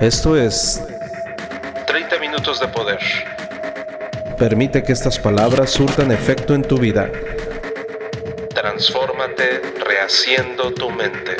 Esto 0.00 0.36
es 0.36 0.84
30 1.86 2.18
minutos 2.18 2.60
de 2.60 2.68
poder. 2.68 2.98
Permite 4.38 4.82
que 4.82 4.92
estas 4.92 5.18
palabras 5.18 5.70
surtan 5.70 6.12
efecto 6.12 6.54
en 6.54 6.60
tu 6.60 6.76
vida. 6.76 7.10
Transfórmate 8.50 9.62
rehaciendo 9.82 10.70
tu 10.74 10.90
mente. 10.90 11.36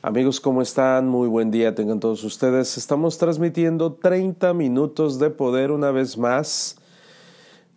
Amigos, 0.00 0.40
¿cómo 0.40 0.62
están? 0.62 1.06
Muy 1.06 1.28
buen 1.28 1.50
día 1.50 1.74
tengan 1.74 2.00
todos 2.00 2.24
ustedes. 2.24 2.78
Estamos 2.78 3.18
transmitiendo 3.18 3.92
30 3.92 4.54
minutos 4.54 5.18
de 5.18 5.28
poder 5.28 5.70
una 5.70 5.90
vez 5.90 6.16
más. 6.16 6.78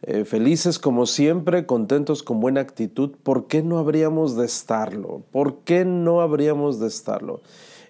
Eh, 0.09 0.23
felices 0.23 0.79
como 0.79 1.05
siempre, 1.05 1.65
contentos 1.65 2.23
con 2.23 2.39
buena 2.39 2.61
actitud. 2.61 3.11
¿Por 3.23 3.47
qué 3.47 3.61
no 3.61 3.77
habríamos 3.77 4.37
de 4.37 4.45
estarlo? 4.45 5.23
¿Por 5.33 5.57
qué 5.65 5.83
no 5.83 6.21
habríamos 6.21 6.79
de 6.79 6.87
estarlo? 6.87 7.41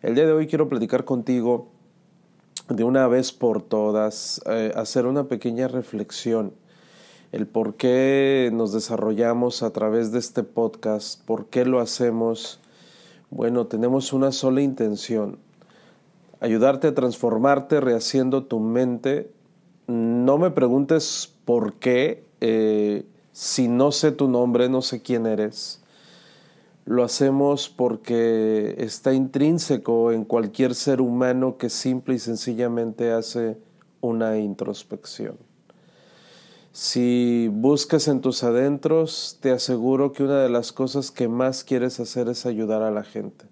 El 0.02 0.16
día 0.16 0.26
de 0.26 0.32
hoy 0.32 0.48
quiero 0.48 0.68
platicar 0.68 1.06
contigo 1.06 1.68
de 2.70 2.84
una 2.84 3.08
vez 3.08 3.32
por 3.32 3.62
todas, 3.62 4.42
eh, 4.48 4.74
hacer 4.76 5.06
una 5.06 5.28
pequeña 5.28 5.68
reflexión. 5.68 6.54
El 7.32 7.46
por 7.46 7.76
qué 7.76 8.50
nos 8.52 8.74
desarrollamos 8.74 9.62
a 9.62 9.72
través 9.72 10.12
de 10.12 10.18
este 10.18 10.42
podcast, 10.42 11.24
por 11.24 11.46
qué 11.46 11.66
lo 11.66 11.80
hacemos. 11.80 12.60
Bueno, 13.30 13.68
tenemos 13.68 14.12
una 14.12 14.32
sola 14.32 14.62
intención, 14.62 15.38
ayudarte 16.40 16.88
a 16.88 16.96
transformarte 16.96 17.80
rehaciendo 17.80 18.46
tu 18.46 18.60
mente. 18.60 19.30
No 19.86 20.40
me 20.40 20.50
preguntes 20.50 21.37
por 21.48 21.76
qué, 21.76 22.26
eh, 22.42 23.06
si 23.32 23.70
no 23.70 23.94
sé 23.94 24.12
tu 24.12 24.28
nombre, 24.28 24.68
no 24.68 24.82
sé 24.82 25.02
quién 25.02 25.26
eres. 25.26 25.80
Lo 26.84 27.06
hacemos 27.06 27.70
porque 27.70 28.76
está 28.80 29.14
intrínseco 29.14 30.12
en 30.12 30.26
cualquier 30.26 30.76
ser 30.76 31.00
humano 31.00 31.58
que 31.58 31.70
simple 31.70 32.16
y 32.16 32.20
sencillamente 32.20 33.14
hace 33.14 33.58
una 34.02 34.38
introspección. 34.40 35.38
Si 36.74 37.50
buscas 37.50 38.10
en 38.10 38.20
tus 38.20 38.44
adentros, 38.44 39.38
te 39.40 39.52
aseguro 39.52 40.12
que 40.12 40.24
una 40.24 40.42
de 40.42 40.50
las 40.50 40.74
cosas 40.74 41.12
que 41.12 41.30
más 41.30 41.64
quieres 41.64 42.02
hacer 42.02 42.28
es 42.28 42.46
ayudar 42.46 42.82
a 42.82 42.92
la 42.92 43.06
gente. 43.06 43.46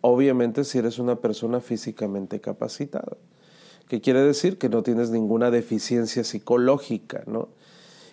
Obviamente 0.00 0.64
si 0.64 0.78
eres 0.78 0.98
una 0.98 1.16
persona 1.16 1.60
físicamente 1.60 2.40
capacitada 2.40 3.18
que 3.88 4.00
quiere 4.00 4.20
decir 4.22 4.58
que 4.58 4.68
no 4.68 4.82
tienes 4.82 5.10
ninguna 5.10 5.50
deficiencia 5.50 6.24
psicológica, 6.24 7.22
¿no? 7.26 7.48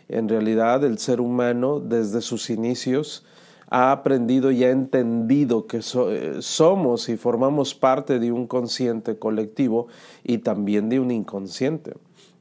En 0.09 0.27
realidad 0.27 0.83
el 0.83 0.97
ser 0.97 1.22
humano 1.22 1.80
desde 1.80 2.22
sus 2.22 2.50
inicios 2.50 3.25
ha 3.69 3.94
aprendido 3.94 4.52
y 4.52 4.66
ha 4.66 4.69
entendido 4.69 5.66
que 5.66 5.80
eh, 5.80 6.36
somos 6.42 7.08
y 7.08 7.16
formamos 7.16 7.73
parte 7.73 8.19
de 8.19 8.33
un 8.33 8.45
consciente 8.45 9.17
colectivo 9.17 9.88
y 10.23 10.39
también 10.39 10.89
de 10.89 10.99
un 10.99 11.09
inconsciente. 11.09 11.94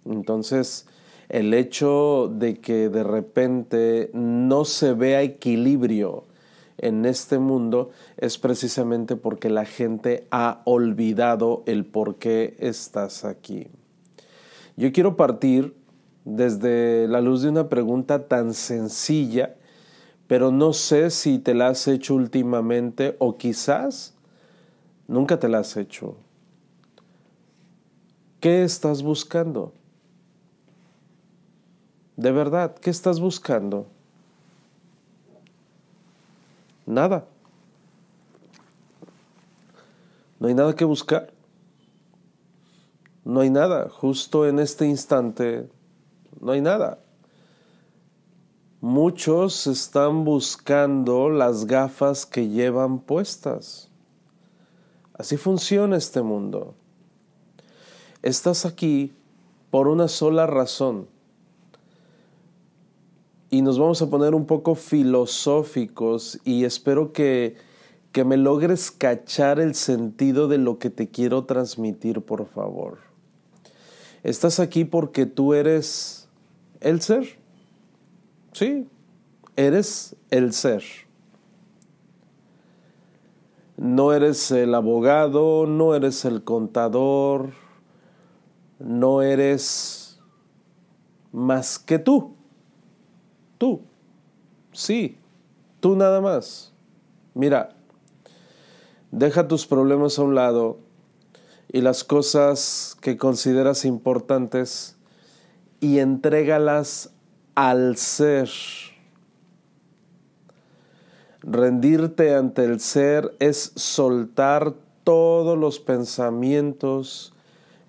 Entonces, 0.05 0.86
el 1.28 1.55
hecho 1.55 2.33
de 2.34 2.56
que 2.56 2.89
de 2.89 3.05
repente 3.05 4.11
no 4.12 4.64
se 4.64 4.92
vea 4.92 5.23
equilibrio 5.23 6.25
en 6.81 7.05
este 7.05 7.39
mundo 7.39 7.91
es 8.17 8.39
precisamente 8.39 9.17
porque 9.17 9.50
la 9.50 9.64
gente 9.64 10.27
ha 10.31 10.62
olvidado 10.64 11.62
el 11.67 11.84
por 11.84 12.17
qué 12.17 12.56
estás 12.59 13.25
aquí. 13.25 13.69
Yo 14.77 14.92
quiero 14.92 15.17
partir 15.17 15.75
desde 16.25 17.06
la 17.08 17.20
luz 17.20 17.42
de 17.42 17.51
una 17.51 17.69
pregunta 17.69 18.28
tan 18.28 18.55
sencilla, 18.55 19.56
pero 20.27 20.51
no 20.53 20.73
sé 20.73 21.11
si 21.11 21.39
te 21.39 21.55
la 21.55 21.69
has 21.69 21.86
hecho 21.89 22.14
últimamente 22.14 23.17
o 23.19 23.36
quizás 23.36 24.14
nunca 25.08 25.39
te 25.39 25.48
la 25.48 25.58
has 25.58 25.77
hecho. 25.77 26.17
¿Qué 28.41 28.62
estás 28.62 29.03
buscando? 29.03 29.75
De 32.17 32.33
verdad, 32.33 32.74
¿qué 32.74 32.91
estás 32.91 33.20
buscando? 33.20 33.86
Nada. 36.90 37.24
No 40.40 40.48
hay 40.48 40.55
nada 40.55 40.74
que 40.74 40.84
buscar. 40.84 41.33
No 43.24 43.40
hay 43.40 43.51
nada. 43.51 43.89
Justo 43.89 44.45
en 44.48 44.58
este 44.58 44.86
instante, 44.86 45.70
no 46.40 46.50
hay 46.50 46.61
nada. 46.61 46.98
Muchos 48.80 49.68
están 49.68 50.24
buscando 50.24 51.30
las 51.30 51.67
gafas 51.67 52.27
que 52.27 52.48
llevan 52.48 52.98
puestas. 52.98 53.89
Así 55.14 55.36
funciona 55.36 55.96
este 55.96 56.23
mundo. 56.23 56.74
Estás 58.23 58.67
aquí 58.67 59.14
por 59.70 59.86
una 59.86 60.08
sola 60.08 60.48
razón 60.48 61.06
y 63.50 63.62
nos 63.62 63.78
vamos 63.78 64.00
a 64.00 64.08
poner 64.08 64.34
un 64.34 64.46
poco 64.46 64.77
filosóficos 64.77 66.38
y 66.44 66.64
espero 66.64 67.12
que, 67.12 67.56
que 68.12 68.24
me 68.24 68.36
logres 68.36 68.92
cachar 68.92 69.58
el 69.58 69.74
sentido 69.74 70.46
de 70.46 70.58
lo 70.58 70.78
que 70.78 70.88
te 70.88 71.08
quiero 71.08 71.44
transmitir, 71.44 72.22
por 72.22 72.46
favor. 72.46 72.98
Estás 74.22 74.61
aquí 74.61 74.84
porque 74.84 75.27
tú 75.27 75.55
eres 75.55 76.28
el 76.80 77.00
ser. 77.00 77.38
Sí, 78.52 78.86
eres 79.56 80.14
el 80.30 80.52
ser. 80.52 80.84
No 83.77 84.12
eres 84.12 84.50
el 84.52 84.74
abogado, 84.74 85.67
no 85.67 85.94
eres 85.94 86.24
el 86.24 86.44
contador, 86.44 87.52
no 88.78 89.22
eres 89.22 90.20
más 91.32 91.78
que 91.78 91.98
tú. 91.98 92.36
Tú. 93.61 93.83
Sí, 94.73 95.19
tú 95.81 95.95
nada 95.95 96.23
más. 96.23 96.73
Mira, 97.35 97.77
deja 99.11 99.48
tus 99.48 99.67
problemas 99.67 100.19
a 100.19 100.23
un 100.23 100.35
lado 100.35 100.79
y 101.71 101.83
las 101.83 102.03
cosas 102.03 102.97
que 103.03 103.19
consideras 103.19 103.85
importantes 103.85 104.97
y 105.79 105.98
entrégalas 105.98 107.11
al 107.55 107.98
ser. 107.98 108.48
Rendirte 111.42 112.35
ante 112.35 112.65
el 112.65 112.81
ser 112.81 113.37
es 113.41 113.73
soltar 113.77 114.73
todos 115.05 115.59
los 115.59 115.81
pensamientos, 115.81 117.35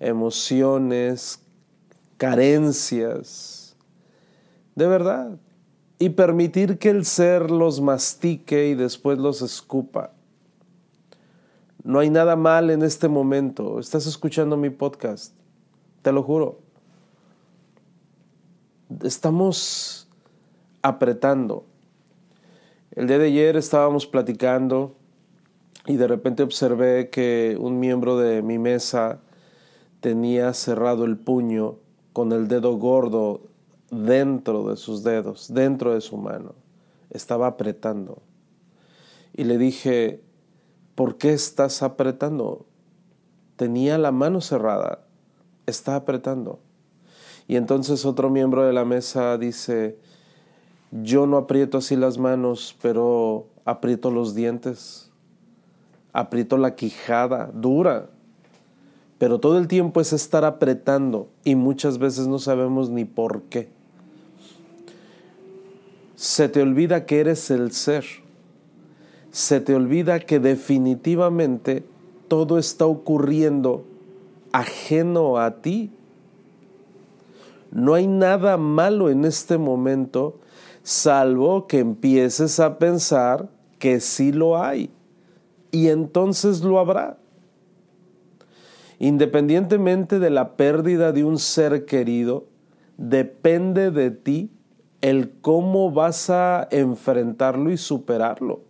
emociones, 0.00 1.40
carencias. 2.18 3.74
De 4.74 4.86
verdad 4.86 5.38
y 6.02 6.10
permitir 6.10 6.78
que 6.78 6.90
el 6.90 7.04
ser 7.04 7.52
los 7.52 7.80
mastique 7.80 8.66
y 8.66 8.74
después 8.74 9.18
los 9.18 9.40
escupa. 9.40 10.10
No 11.84 12.00
hay 12.00 12.10
nada 12.10 12.34
mal 12.34 12.70
en 12.70 12.82
este 12.82 13.06
momento. 13.06 13.78
Estás 13.78 14.08
escuchando 14.08 14.56
mi 14.56 14.70
podcast. 14.70 15.32
Te 16.02 16.10
lo 16.10 16.24
juro. 16.24 16.58
Estamos 19.04 20.08
apretando. 20.82 21.66
El 22.96 23.06
día 23.06 23.18
de 23.18 23.26
ayer 23.28 23.56
estábamos 23.56 24.04
platicando 24.04 24.96
y 25.86 25.98
de 25.98 26.08
repente 26.08 26.42
observé 26.42 27.10
que 27.10 27.56
un 27.60 27.78
miembro 27.78 28.18
de 28.18 28.42
mi 28.42 28.58
mesa 28.58 29.20
tenía 30.00 30.52
cerrado 30.52 31.04
el 31.04 31.16
puño 31.16 31.76
con 32.12 32.32
el 32.32 32.48
dedo 32.48 32.76
gordo 32.76 33.51
dentro 33.92 34.68
de 34.68 34.76
sus 34.76 35.04
dedos, 35.04 35.52
dentro 35.52 35.92
de 35.94 36.00
su 36.00 36.16
mano. 36.16 36.54
Estaba 37.10 37.46
apretando. 37.46 38.22
Y 39.34 39.44
le 39.44 39.58
dije, 39.58 40.22
¿por 40.94 41.18
qué 41.18 41.32
estás 41.34 41.82
apretando? 41.82 42.64
Tenía 43.56 43.98
la 43.98 44.10
mano 44.10 44.40
cerrada, 44.40 45.04
está 45.66 45.94
apretando. 45.94 46.58
Y 47.46 47.56
entonces 47.56 48.06
otro 48.06 48.30
miembro 48.30 48.64
de 48.64 48.72
la 48.72 48.86
mesa 48.86 49.36
dice, 49.36 49.98
yo 50.90 51.26
no 51.26 51.36
aprieto 51.36 51.78
así 51.78 51.94
las 51.94 52.16
manos, 52.16 52.76
pero 52.80 53.46
aprieto 53.66 54.10
los 54.10 54.34
dientes, 54.34 55.10
aprieto 56.14 56.56
la 56.56 56.76
quijada 56.76 57.50
dura, 57.52 58.08
pero 59.18 59.38
todo 59.38 59.58
el 59.58 59.68
tiempo 59.68 60.00
es 60.00 60.14
estar 60.14 60.46
apretando 60.46 61.28
y 61.44 61.56
muchas 61.56 61.98
veces 61.98 62.26
no 62.26 62.38
sabemos 62.38 62.88
ni 62.88 63.04
por 63.04 63.42
qué 63.42 63.81
se 66.22 66.48
te 66.48 66.62
olvida 66.62 67.04
que 67.04 67.18
eres 67.18 67.50
el 67.50 67.72
ser. 67.72 68.04
Se 69.32 69.60
te 69.60 69.74
olvida 69.74 70.20
que 70.20 70.38
definitivamente 70.38 71.82
todo 72.28 72.58
está 72.58 72.86
ocurriendo 72.86 73.84
ajeno 74.52 75.36
a 75.38 75.60
ti. 75.62 75.90
No 77.72 77.94
hay 77.94 78.06
nada 78.06 78.56
malo 78.56 79.10
en 79.10 79.24
este 79.24 79.58
momento, 79.58 80.38
salvo 80.84 81.66
que 81.66 81.80
empieces 81.80 82.60
a 82.60 82.78
pensar 82.78 83.48
que 83.80 83.98
sí 83.98 84.30
lo 84.30 84.62
hay. 84.62 84.90
y 85.72 85.88
entonces 85.88 86.60
lo 86.60 86.78
habrá. 86.78 87.18
Independientemente 89.00 90.20
de 90.20 90.30
la 90.30 90.52
pérdida 90.52 91.10
de 91.10 91.24
un 91.24 91.40
ser 91.40 91.84
querido, 91.84 92.44
depende 92.96 93.90
de 93.90 94.12
ti 94.12 94.50
el 95.02 95.32
cómo 95.40 95.90
vas 95.90 96.30
a 96.30 96.66
enfrentarlo 96.70 97.70
y 97.70 97.76
superarlo. 97.76 98.60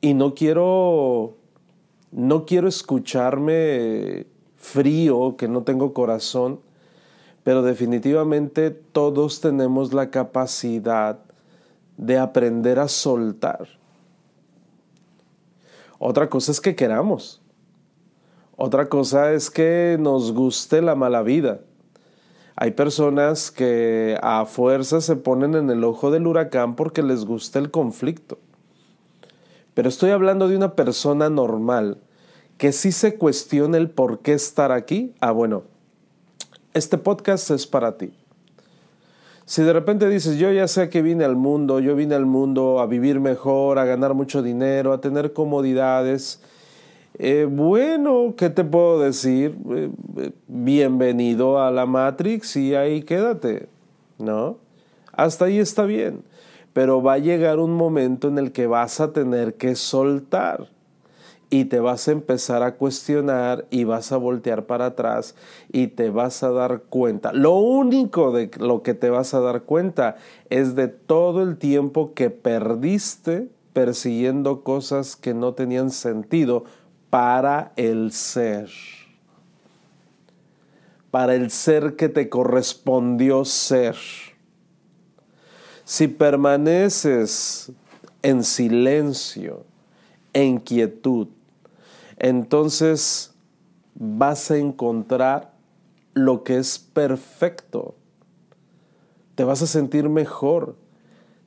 Y 0.00 0.14
no 0.14 0.34
quiero 0.34 1.38
no 2.10 2.46
quiero 2.46 2.68
escucharme 2.68 4.26
frío, 4.56 5.36
que 5.36 5.48
no 5.48 5.62
tengo 5.62 5.92
corazón, 5.92 6.60
pero 7.44 7.62
definitivamente 7.62 8.70
todos 8.70 9.40
tenemos 9.40 9.92
la 9.92 10.10
capacidad 10.10 11.18
de 11.96 12.18
aprender 12.18 12.78
a 12.78 12.88
soltar. 12.88 13.68
Otra 15.98 16.28
cosa 16.28 16.52
es 16.52 16.60
que 16.60 16.74
queramos. 16.74 17.42
Otra 18.56 18.88
cosa 18.88 19.32
es 19.32 19.50
que 19.50 19.96
nos 20.00 20.32
guste 20.32 20.82
la 20.82 20.94
mala 20.94 21.22
vida. 21.22 21.60
Hay 22.60 22.72
personas 22.72 23.52
que 23.52 24.18
a 24.20 24.44
fuerza 24.44 25.00
se 25.00 25.14
ponen 25.14 25.54
en 25.54 25.70
el 25.70 25.84
ojo 25.84 26.10
del 26.10 26.26
huracán 26.26 26.74
porque 26.74 27.04
les 27.04 27.24
gusta 27.24 27.60
el 27.60 27.70
conflicto. 27.70 28.40
Pero 29.74 29.88
estoy 29.88 30.10
hablando 30.10 30.48
de 30.48 30.56
una 30.56 30.74
persona 30.74 31.30
normal 31.30 31.98
que 32.56 32.72
sí 32.72 32.90
se 32.90 33.16
cuestiona 33.16 33.78
el 33.78 33.90
por 33.90 34.22
qué 34.22 34.32
estar 34.32 34.72
aquí. 34.72 35.14
Ah, 35.20 35.30
bueno, 35.30 35.62
este 36.74 36.98
podcast 36.98 37.48
es 37.52 37.64
para 37.68 37.96
ti. 37.96 38.12
Si 39.44 39.62
de 39.62 39.72
repente 39.72 40.08
dices, 40.08 40.36
yo 40.36 40.50
ya 40.50 40.66
sé 40.66 40.88
que 40.88 41.00
vine 41.00 41.24
al 41.24 41.36
mundo, 41.36 41.78
yo 41.78 41.94
vine 41.94 42.16
al 42.16 42.26
mundo 42.26 42.80
a 42.80 42.88
vivir 42.88 43.20
mejor, 43.20 43.78
a 43.78 43.84
ganar 43.84 44.14
mucho 44.14 44.42
dinero, 44.42 44.92
a 44.92 45.00
tener 45.00 45.32
comodidades, 45.32 46.42
eh, 47.18 47.48
bueno, 47.50 48.34
¿qué 48.36 48.48
te 48.48 48.64
puedo 48.64 49.00
decir? 49.00 49.56
Eh, 49.70 49.90
eh, 50.18 50.32
bienvenido 50.46 51.60
a 51.60 51.70
la 51.72 51.84
Matrix 51.84 52.56
y 52.56 52.76
ahí 52.76 53.02
quédate, 53.02 53.68
¿no? 54.18 54.58
Hasta 55.12 55.46
ahí 55.46 55.58
está 55.58 55.84
bien, 55.84 56.22
pero 56.72 57.02
va 57.02 57.14
a 57.14 57.18
llegar 57.18 57.58
un 57.58 57.74
momento 57.74 58.28
en 58.28 58.38
el 58.38 58.52
que 58.52 58.68
vas 58.68 59.00
a 59.00 59.12
tener 59.12 59.54
que 59.54 59.74
soltar 59.74 60.68
y 61.50 61.64
te 61.64 61.80
vas 61.80 62.06
a 62.06 62.12
empezar 62.12 62.62
a 62.62 62.76
cuestionar 62.76 63.66
y 63.70 63.82
vas 63.82 64.12
a 64.12 64.16
voltear 64.16 64.66
para 64.66 64.86
atrás 64.86 65.34
y 65.72 65.88
te 65.88 66.10
vas 66.10 66.44
a 66.44 66.50
dar 66.50 66.82
cuenta. 66.82 67.32
Lo 67.32 67.54
único 67.54 68.30
de 68.30 68.50
lo 68.58 68.82
que 68.82 68.94
te 68.94 69.10
vas 69.10 69.34
a 69.34 69.40
dar 69.40 69.62
cuenta 69.62 70.16
es 70.50 70.76
de 70.76 70.86
todo 70.86 71.42
el 71.42 71.56
tiempo 71.56 72.12
que 72.14 72.30
perdiste 72.30 73.48
persiguiendo 73.72 74.62
cosas 74.62 75.16
que 75.16 75.34
no 75.34 75.54
tenían 75.54 75.90
sentido 75.90 76.64
para 77.10 77.72
el 77.76 78.12
ser, 78.12 78.68
para 81.10 81.34
el 81.34 81.50
ser 81.50 81.96
que 81.96 82.08
te 82.08 82.28
correspondió 82.28 83.44
ser. 83.44 83.96
Si 85.84 86.06
permaneces 86.06 87.72
en 88.22 88.44
silencio, 88.44 89.64
en 90.34 90.58
quietud, 90.58 91.28
entonces 92.18 93.32
vas 93.94 94.50
a 94.50 94.58
encontrar 94.58 95.54
lo 96.12 96.44
que 96.44 96.58
es 96.58 96.78
perfecto. 96.78 97.94
Te 99.34 99.44
vas 99.44 99.62
a 99.62 99.66
sentir 99.66 100.08
mejor, 100.08 100.76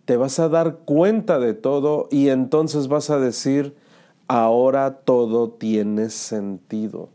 te 0.06 0.18
vas 0.18 0.40
a 0.40 0.50
dar 0.50 0.80
cuenta 0.80 1.40
de 1.40 1.54
todo 1.54 2.08
y 2.10 2.30
entonces 2.30 2.88
vas 2.88 3.10
a 3.10 3.19
decir, 3.19 3.75
ahora 4.27 5.00
todo 5.00 5.50
tiene 5.50 6.09
sentido. 6.09 7.09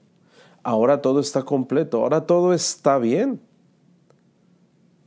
Ahora 0.62 1.00
todo 1.00 1.20
está 1.20 1.42
completo, 1.42 2.02
ahora 2.02 2.26
todo 2.26 2.52
está 2.52 2.98
bien. 2.98 3.40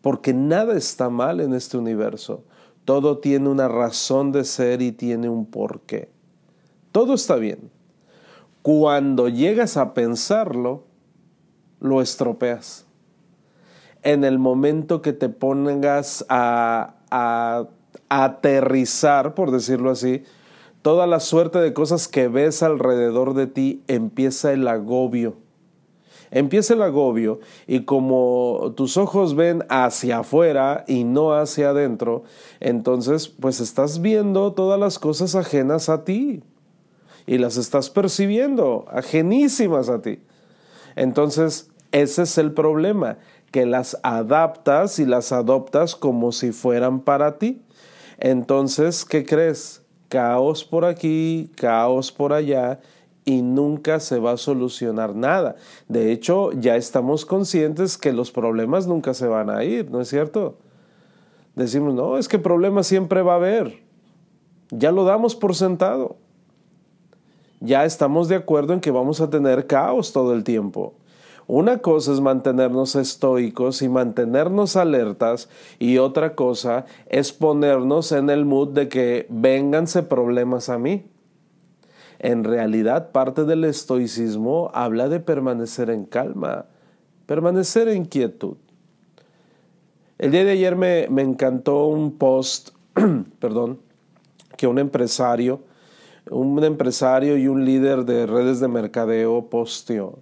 Porque 0.01 0.34
nada 0.34 0.75
está 0.78 1.10
mal 1.10 1.40
en 1.42 1.54
este 1.54 1.78
universo. 1.78 2.44
Todo 2.86 3.19
tiene 3.19 3.50
una 3.50 3.68
razón 3.68 4.31
de 4.31 4.46
ser 4.46 4.81
y 4.81 4.92
tiene 4.92 5.30
un 5.30 5.46
porqué. 5.46 6.10
Todo 6.92 7.13
está 7.13 7.36
bien. 7.36 7.69
Cuando 8.62 9.30
llegas 9.30 9.78
a 9.78 9.94
pensarlo, 9.94 10.84
lo 11.80 12.02
estropeas. 12.02 12.86
En 14.04 14.24
el 14.24 14.40
momento 14.40 15.02
que 15.02 15.13
te 15.13 15.30
pongas 15.30 16.25
a, 16.30 16.95
aterrizar, 18.07 19.34
por 19.36 19.52
decirlo 19.52 19.92
así, 19.92 20.24
toda 20.90 21.06
la 21.06 21.20
suerte 21.20 21.60
de 21.60 21.72
cosas 21.72 22.08
que 22.08 22.28
ves 22.28 22.64
alrededor 22.64 23.36
de 23.36 23.46
ti, 23.46 23.84
empieza 23.88 24.54
el 24.54 24.68
agobio. 24.68 25.36
Empieza 26.32 26.74
el 26.74 26.82
agobio 26.82 27.42
y 27.68 27.82
como 27.82 28.74
tus 28.76 28.98
ojos 28.98 29.36
ven 29.36 29.64
hacia 29.70 30.22
afuera 30.22 30.86
y 30.88 31.04
no 31.04 31.34
hacia 31.34 31.70
adentro, 31.70 32.24
entonces 32.60 33.28
pues 33.28 33.60
estás 33.60 34.02
viendo 34.02 34.54
todas 34.54 34.80
las 34.80 34.98
cosas 34.98 35.36
ajenas 35.36 35.90
a 35.90 36.06
ti 36.06 36.42
y 37.28 37.38
las 37.38 37.58
estás 37.58 37.92
percibiendo, 37.92 38.86
ajenísimas 38.90 39.90
a 39.90 40.02
ti. 40.02 40.24
Entonces, 40.96 41.70
ese 41.92 42.24
es 42.24 42.40
el 42.40 42.52
problema, 42.52 43.20
que 43.52 43.68
las 43.68 44.00
adaptas 44.02 44.98
y 44.98 45.06
las 45.06 45.34
adoptas 45.34 45.96
como 45.96 46.32
si 46.32 46.52
fueran 46.52 47.02
para 47.02 47.38
ti. 47.38 47.62
Entonces, 48.18 49.06
¿qué 49.06 49.24
crees? 49.24 49.79
Caos 50.10 50.66
por 50.66 50.84
aquí, 50.84 51.52
caos 51.56 52.12
por 52.12 52.34
allá 52.34 52.80
y 53.24 53.42
nunca 53.42 54.00
se 54.00 54.20
va 54.20 54.32
a 54.32 54.38
solucionar 54.38 55.16
nada. 55.16 55.56
De 55.88 56.12
hecho, 56.12 56.52
ya 56.54 56.76
estamos 56.76 57.26
conscientes 57.26 57.98
que 57.98 58.12
los 58.12 58.32
problemas 58.32 58.88
nunca 58.88 59.14
se 59.14 59.28
van 59.28 59.50
a 59.50 59.64
ir, 59.64 59.90
¿no 59.92 60.02
es 60.02 60.10
cierto? 60.10 60.58
Decimos, 61.56 61.94
no, 61.94 62.18
es 62.18 62.28
que 62.28 62.40
problemas 62.40 62.88
siempre 62.88 63.22
va 63.22 63.34
a 63.34 63.38
haber. 63.38 63.82
Ya 64.72 64.92
lo 64.92 65.04
damos 65.04 65.36
por 65.36 65.56
sentado. 65.56 66.18
Ya 67.60 67.86
estamos 67.86 68.30
de 68.30 68.36
acuerdo 68.36 68.74
en 68.74 68.80
que 68.80 68.92
vamos 68.92 69.22
a 69.22 69.30
tener 69.30 69.68
caos 69.68 70.14
todo 70.14 70.34
el 70.34 70.44
tiempo. 70.44 70.94
Una 71.51 71.80
cosa 71.80 72.13
es 72.13 72.22
mantenernos 72.22 72.96
estoicos 72.96 73.81
y 73.81 73.90
mantenernos 73.90 74.75
alertas 74.75 75.50
y 75.80 75.98
otra 75.98 76.36
cosa 76.36 76.86
es 77.07 77.34
ponernos 77.34 78.12
en 78.12 78.30
el 78.30 78.46
mood 78.46 78.68
de 78.68 78.88
que 78.88 79.25
vénganse 79.31 80.04
problemas 80.04 80.69
a 80.69 80.78
mí. 80.78 81.07
En 82.19 82.44
realidad 82.44 83.12
parte 83.12 83.45
del 83.45 83.64
estoicismo 83.64 84.69
habla 84.76 85.09
de 85.09 85.21
permanecer 85.21 85.90
en 85.90 86.06
calma, 86.06 86.66
permanecer 87.26 87.88
en 87.88 88.06
quietud. 88.06 88.57
El 90.19 90.30
día 90.30 90.45
de 90.45 90.52
ayer 90.52 90.76
me, 90.76 91.07
me 91.09 91.24
encantó 91.24 91.88
un 91.88 92.12
post, 92.19 92.76
perdón, 93.40 93.80
que 94.56 94.68
un 94.68 94.78
empresario, 94.78 95.62
un 96.30 96.64
empresario 96.64 97.38
y 97.38 97.47
un 97.47 97.66
líder 97.66 98.06
de 98.06 98.28
redes 98.28 98.59
de 98.59 98.68
mercadeo 98.68 99.50
posteó 99.50 100.19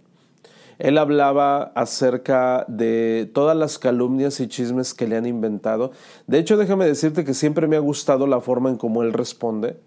él 0.80 0.98
hablaba 0.98 1.72
acerca 1.76 2.66
de 2.68 3.30
todas 3.34 3.58
las 3.58 3.80
calumnias 3.80 4.40
y 4.40 4.48
chismes 4.48 4.94
que 4.94 5.08
le 5.08 5.18
han 5.18 5.26
inventado. 5.26 5.92
De 6.28 6.38
hecho, 6.38 6.58
déjame 6.58 6.86
decirte 6.86 7.24
que 7.24 7.34
siempre 7.34 7.68
me 7.68 7.76
ha 7.76 7.80
gustado 7.80 8.28
la 8.28 8.42
forma 8.42 8.70
en 8.70 8.78
cómo 8.78 9.02
él 9.02 9.14
responde, 9.14 9.78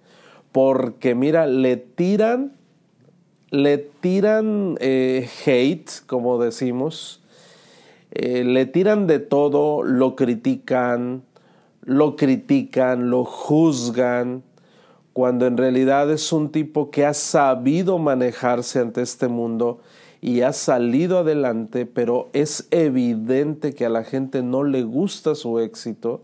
porque 0.53 1.15
mira, 1.15 1.47
le 1.47 1.77
tiran, 1.77 2.53
le 3.51 3.79
tiran 3.79 4.77
eh, 4.81 5.29
hate, 5.47 5.91
como 6.07 6.43
decimos, 6.43 7.23
eh, 8.11 8.43
le 8.43 8.67
tiran 8.67 9.07
de 9.07 9.21
todo, 9.21 9.85
lo 9.85 10.17
critican, 10.17 11.23
lo 11.83 12.17
critican, 12.17 13.11
lo 13.11 13.25
juzgan, 13.25 14.43
cuando 15.13 15.47
en 15.47 15.57
realidad 15.57 16.11
es 16.11 16.33
un 16.33 16.51
tipo 16.51 16.91
que 16.91 17.07
ha 17.07 17.15
sabido 17.15 17.99
manejarse 17.99 18.81
ante 18.81 19.03
este 19.03 19.29
mundo 19.29 19.81
y 20.21 20.43
ha 20.43 20.53
salido 20.53 21.19
adelante, 21.19 21.87
pero 21.87 22.29
es 22.33 22.69
evidente 22.71 23.73
que 23.73 23.87
a 23.87 23.89
la 23.89 24.05
gente 24.05 24.43
no 24.43 24.65
le 24.65 24.83
gusta 24.83 25.35
su 25.35 25.59
éxito. 25.59 26.23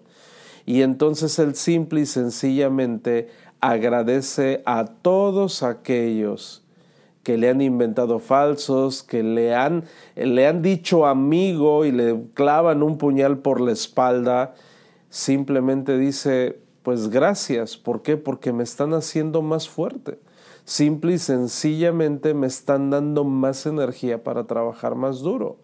Y 0.66 0.82
entonces 0.82 1.38
él 1.38 1.54
simple 1.54 2.02
y 2.02 2.06
sencillamente 2.06 3.28
agradece 3.60 4.62
a 4.66 4.84
todos 4.84 5.62
aquellos 5.62 6.62
que 7.22 7.38
le 7.38 7.48
han 7.48 7.60
inventado 7.60 8.18
falsos, 8.18 9.02
que 9.02 9.22
le 9.22 9.54
han, 9.54 9.84
le 10.14 10.46
han 10.46 10.62
dicho 10.62 11.06
amigo 11.06 11.84
y 11.84 11.90
le 11.90 12.20
clavan 12.34 12.82
un 12.82 12.98
puñal 12.98 13.38
por 13.38 13.60
la 13.60 13.72
espalda, 13.72 14.54
simplemente 15.08 15.98
dice, 15.98 16.60
pues 16.82 17.08
gracias, 17.08 17.76
¿por 17.76 18.02
qué? 18.02 18.16
Porque 18.16 18.52
me 18.52 18.62
están 18.62 18.92
haciendo 18.92 19.42
más 19.42 19.68
fuerte 19.68 20.18
simple 20.66 21.14
y 21.14 21.18
sencillamente 21.18 22.34
me 22.34 22.46
están 22.46 22.90
dando 22.90 23.24
más 23.24 23.64
energía 23.64 24.22
para 24.22 24.44
trabajar 24.44 24.94
más 24.94 25.20
duro. 25.20 25.56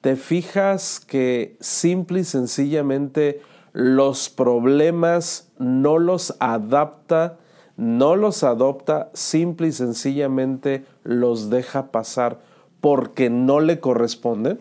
Te 0.00 0.14
fijas 0.14 1.00
que 1.00 1.56
simple 1.58 2.20
y 2.20 2.24
sencillamente 2.24 3.42
los 3.72 4.28
problemas 4.28 5.50
no 5.58 5.98
los 5.98 6.36
adapta 6.38 7.38
no 7.76 8.16
los 8.16 8.44
adopta, 8.44 9.10
simple 9.14 9.68
y 9.68 9.72
sencillamente 9.72 10.84
los 11.04 11.50
deja 11.50 11.90
pasar 11.90 12.40
porque 12.80 13.30
no 13.30 13.60
le 13.60 13.80
corresponden. 13.80 14.60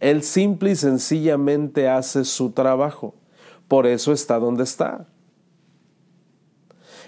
Él 0.00 0.22
simple 0.22 0.70
y 0.72 0.76
sencillamente 0.76 1.88
hace 1.88 2.24
su 2.24 2.50
trabajo. 2.50 3.14
Por 3.66 3.86
eso 3.86 4.12
está 4.12 4.38
donde 4.38 4.64
está. 4.64 5.06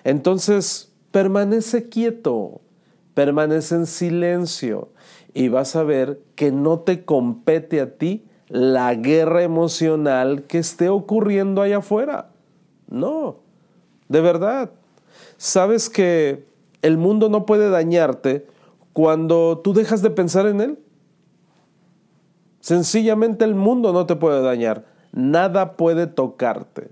Entonces, 0.05 0.90
permanece 1.11 1.88
quieto, 1.88 2.61
permanece 3.14 3.75
en 3.75 3.87
silencio 3.87 4.90
y 5.35 5.49
vas 5.49 5.76
a 5.76 5.83
ver 5.83 6.21
que 6.35 6.52
no 6.52 6.81
te 6.81 7.05
compete 7.05 7.81
a 7.81 7.97
ti 7.97 8.25
la 8.49 8.95
guerra 8.95 9.43
emocional 9.43 10.45
que 10.45 10.59
esté 10.59 10.88
ocurriendo 10.88 11.62
allá 11.62 11.79
afuera. 11.79 12.31
No, 12.88 13.38
de 14.09 14.21
verdad. 14.21 14.71
Sabes 15.37 15.88
que 15.88 16.45
el 16.83 16.99
mundo 16.99 17.29
no 17.29 17.47
puede 17.47 17.71
dañarte 17.71 18.47
cuando 18.93 19.61
tú 19.62 19.73
dejas 19.73 20.02
de 20.02 20.11
pensar 20.11 20.47
en 20.47 20.61
él. 20.61 20.79
Sencillamente 22.61 23.45
el 23.45 23.55
mundo 23.55 23.93
no 23.93 24.07
te 24.07 24.17
puede 24.17 24.43
dañar. 24.43 24.85
Nada 25.12 25.76
puede 25.76 26.07
tocarte. 26.07 26.90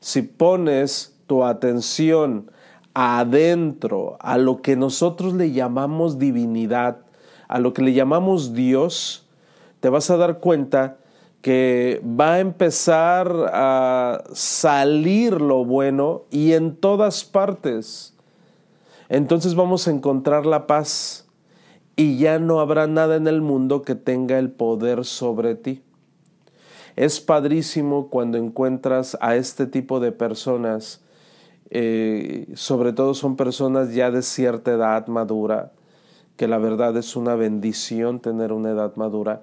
Si 0.00 0.22
pones 0.22 1.16
tu 1.26 1.44
atención 1.44 2.50
adentro, 2.94 4.16
a 4.20 4.38
lo 4.38 4.62
que 4.62 4.76
nosotros 4.76 5.34
le 5.34 5.52
llamamos 5.52 6.18
divinidad, 6.18 6.98
a 7.48 7.58
lo 7.58 7.74
que 7.74 7.82
le 7.82 7.92
llamamos 7.92 8.54
Dios, 8.54 9.26
te 9.80 9.88
vas 9.88 10.10
a 10.10 10.16
dar 10.16 10.38
cuenta 10.38 10.98
que 11.42 12.00
va 12.02 12.34
a 12.34 12.40
empezar 12.40 13.30
a 13.52 14.24
salir 14.32 15.42
lo 15.42 15.64
bueno 15.64 16.22
y 16.30 16.54
en 16.54 16.74
todas 16.74 17.22
partes. 17.24 18.14
Entonces 19.10 19.54
vamos 19.54 19.86
a 19.86 19.90
encontrar 19.90 20.46
la 20.46 20.66
paz 20.66 21.28
y 21.96 22.16
ya 22.16 22.38
no 22.38 22.60
habrá 22.60 22.86
nada 22.86 23.16
en 23.16 23.26
el 23.26 23.42
mundo 23.42 23.82
que 23.82 23.94
tenga 23.94 24.38
el 24.38 24.50
poder 24.50 25.04
sobre 25.04 25.54
ti. 25.54 25.82
Es 26.96 27.20
padrísimo 27.20 28.08
cuando 28.08 28.38
encuentras 28.38 29.18
a 29.20 29.36
este 29.36 29.66
tipo 29.66 30.00
de 30.00 30.12
personas, 30.12 31.03
eh, 31.70 32.46
sobre 32.54 32.92
todo 32.92 33.14
son 33.14 33.36
personas 33.36 33.94
ya 33.94 34.10
de 34.10 34.22
cierta 34.22 34.72
edad 34.72 35.06
madura, 35.06 35.72
que 36.36 36.48
la 36.48 36.58
verdad 36.58 36.96
es 36.96 37.16
una 37.16 37.34
bendición 37.34 38.20
tener 38.20 38.52
una 38.52 38.70
edad 38.70 38.96
madura, 38.96 39.42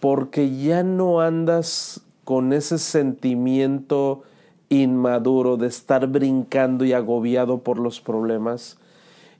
porque 0.00 0.56
ya 0.56 0.82
no 0.82 1.20
andas 1.20 2.02
con 2.24 2.52
ese 2.52 2.78
sentimiento 2.78 4.22
inmaduro 4.68 5.56
de 5.56 5.68
estar 5.68 6.06
brincando 6.08 6.84
y 6.84 6.92
agobiado 6.92 7.58
por 7.58 7.78
los 7.78 8.00
problemas. 8.00 8.78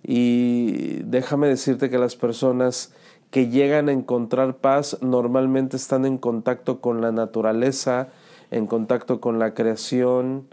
Y 0.03 1.03
déjame 1.03 1.49
decirte 1.49 1.91
que 1.91 1.99
las 1.99 2.15
personas 2.15 2.93
que 3.31 3.49
llegan 3.49 3.89
a 3.89 3.93
encontrar 3.93 4.57
paz 4.57 4.99
normalmente 5.01 5.77
están 5.77 6.07
en 6.07 6.17
contacto 6.17 6.81
con 6.81 7.01
la 7.01 7.11
naturaleza, 7.11 8.09
en 8.51 8.67
contacto 8.67 9.21
con 9.21 9.39
la 9.39 9.53
creación, 9.55 10.47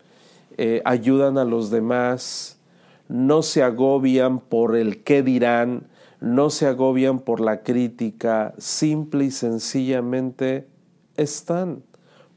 eh, 0.57 0.81
ayudan 0.85 1.37
a 1.37 1.45
los 1.45 1.69
demás, 1.69 2.59
no 3.07 3.41
se 3.41 3.63
agobian 3.63 4.39
por 4.39 4.75
el 4.75 5.03
qué 5.03 5.23
dirán, 5.23 5.87
no 6.19 6.49
se 6.49 6.67
agobian 6.67 7.19
por 7.19 7.39
la 7.39 7.63
crítica, 7.63 8.53
simple 8.57 9.25
y 9.25 9.31
sencillamente 9.31 10.67
están. 11.17 11.83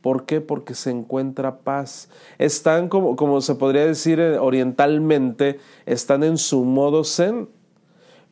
¿Por 0.00 0.24
qué? 0.24 0.40
Porque 0.40 0.74
se 0.74 0.90
encuentra 0.90 1.58
paz. 1.58 2.08
Están, 2.38 2.88
como, 2.88 3.16
como 3.16 3.40
se 3.40 3.54
podría 3.54 3.86
decir 3.86 4.20
eh, 4.20 4.38
orientalmente, 4.38 5.58
están 5.84 6.22
en 6.22 6.38
su 6.38 6.64
modo 6.64 7.04
zen, 7.04 7.48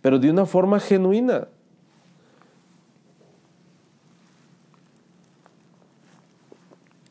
pero 0.00 0.18
de 0.18 0.30
una 0.30 0.46
forma 0.46 0.78
genuina. 0.78 1.48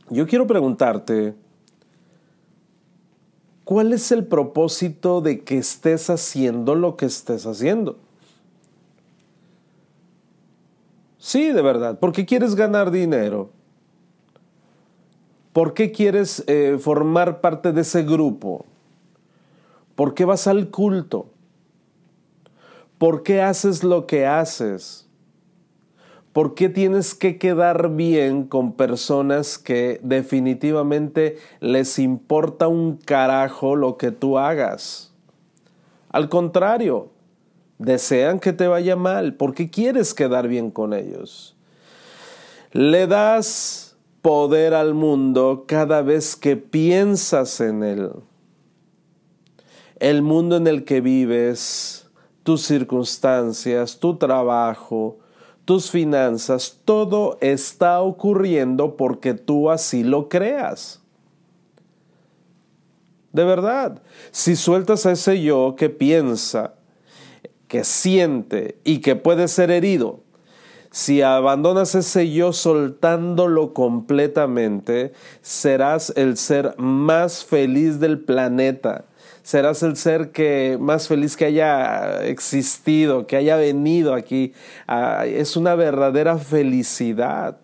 Yo 0.10 0.28
quiero 0.28 0.46
preguntarte, 0.46 1.34
¿cuál 3.64 3.94
es 3.94 4.12
el 4.12 4.26
propósito 4.26 5.22
de 5.22 5.44
que 5.44 5.58
estés 5.58 6.10
haciendo 6.10 6.76
lo 6.76 6.98
que 6.98 7.06
estés 7.06 7.46
haciendo? 7.46 7.98
Sí, 11.18 11.52
de 11.52 11.62
verdad. 11.62 12.00
¿Por 12.00 12.12
qué 12.12 12.26
quieres 12.26 12.56
ganar 12.56 12.92
dinero? 12.92 13.50
¿Por 15.54 15.74
qué 15.74 15.92
quieres 15.92 16.44
eh, 16.48 16.78
formar 16.80 17.40
parte 17.40 17.72
de 17.72 17.82
ese 17.82 18.04
grupo? 18.04 18.66
¿Por 19.96 20.16
qué 20.16 20.26
vas 20.26 20.48
al 20.48 20.70
culto? 20.70 21.28
¿Por 22.98 23.24
qué 23.24 23.42
haces 23.42 23.84
lo 23.84 24.08
que 24.08 24.26
haces? 24.26 25.08
¿Por 26.34 26.56
qué 26.56 26.68
tienes 26.68 27.14
que 27.14 27.38
quedar 27.38 27.92
bien 27.96 28.46
con 28.46 28.74
personas 28.74 29.60
que 29.60 30.00
definitivamente 30.02 31.38
les 31.60 32.00
importa 32.00 32.68
un 32.68 32.98
carajo 32.98 33.76
lo 33.76 33.98
que 33.98 34.10
tú 34.10 34.40
hagas? 34.40 35.14
Al 36.10 36.30
contrario, 36.30 37.10
desean 37.78 38.40
que 38.40 38.52
te 38.52 38.68
vaya 38.68 38.96
mal 38.96 39.36
porque 39.36 39.70
quieres 39.70 40.16
quedar 40.16 40.48
bien 40.48 40.72
con 40.72 40.94
ellos. 40.94 41.56
Le 42.72 43.06
das 43.06 43.96
poder 44.24 44.74
al 44.74 44.96
mundo 44.96 45.66
cada 45.68 46.02
vez 46.02 46.36
que 46.36 46.58
piensas 46.58 47.62
en 47.62 47.84
él. 47.84 48.12
El 50.00 50.24
mundo 50.24 50.58
en 50.58 50.66
el 50.66 50.84
que 50.84 51.00
vives, 51.00 52.10
tus 52.42 52.64
circunstancias, 52.64 54.00
tu 54.00 54.18
trabajo, 54.18 55.20
tus 55.66 55.90
finanzas, 55.90 56.80
todo 56.86 57.38
está 57.42 58.02
ocurriendo 58.02 58.98
porque 58.98 59.34
tú 59.34 59.70
así 59.70 60.04
lo 60.04 60.30
creas. 60.30 61.02
De 63.32 63.44
verdad, 63.44 64.02
si 64.32 64.56
sueltas 64.56 65.06
a 65.06 65.12
ese 65.14 65.42
yo 65.42 65.76
que 65.76 65.90
piensa, 65.90 66.76
que 67.68 67.84
siente 67.84 68.78
y 68.84 69.00
que 69.00 69.16
puede 69.16 69.48
ser 69.48 69.72
herido, 69.72 70.20
si 70.92 71.24
abandonas 71.24 71.96
ese 71.96 72.32
yo 72.32 72.54
soltándolo 72.54 73.74
completamente, 73.74 75.14
serás 75.42 76.14
el 76.16 76.38
ser 76.38 76.76
más 76.78 77.44
feliz 77.44 78.00
del 78.00 78.20
planeta. 78.20 79.06
Serás 79.44 79.84
el 79.84 79.96
ser 79.96 80.32
que 80.32 80.78
más 80.80 81.08
feliz 81.08 81.38
que 81.38 81.46
haya 81.46 82.26
existido, 82.26 83.28
que 83.28 83.36
haya 83.36 83.56
venido 83.58 84.16
aquí. 84.16 84.54
Ah, 84.88 85.26
es 85.28 85.56
una 85.56 85.76
verdadera 85.76 86.38
felicidad. 86.40 87.58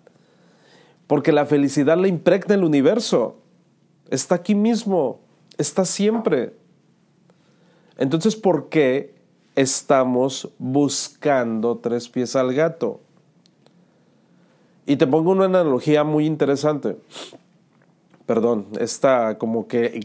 Porque 1.08 1.32
la 1.32 1.46
felicidad 1.48 1.98
la 1.98 2.08
impregna 2.08 2.54
el 2.54 2.64
universo. 2.64 3.40
Está 4.10 4.36
aquí 4.36 4.54
mismo, 4.54 5.22
está 5.58 5.86
siempre. 5.86 6.54
Entonces, 7.98 8.36
¿por 8.36 8.70
qué 8.70 9.20
estamos 9.60 10.50
buscando 10.58 11.78
tres 11.80 12.08
pies 12.08 12.38
al 12.38 12.54
gato. 12.54 13.02
Y 14.86 14.96
te 14.96 15.06
pongo 15.06 15.32
una 15.32 15.46
analogía 15.46 16.06
muy 16.06 16.26
interesante. 16.26 16.96
Perdón, 18.26 18.68
está 18.80 19.38
como 19.38 19.68
que, 19.68 20.00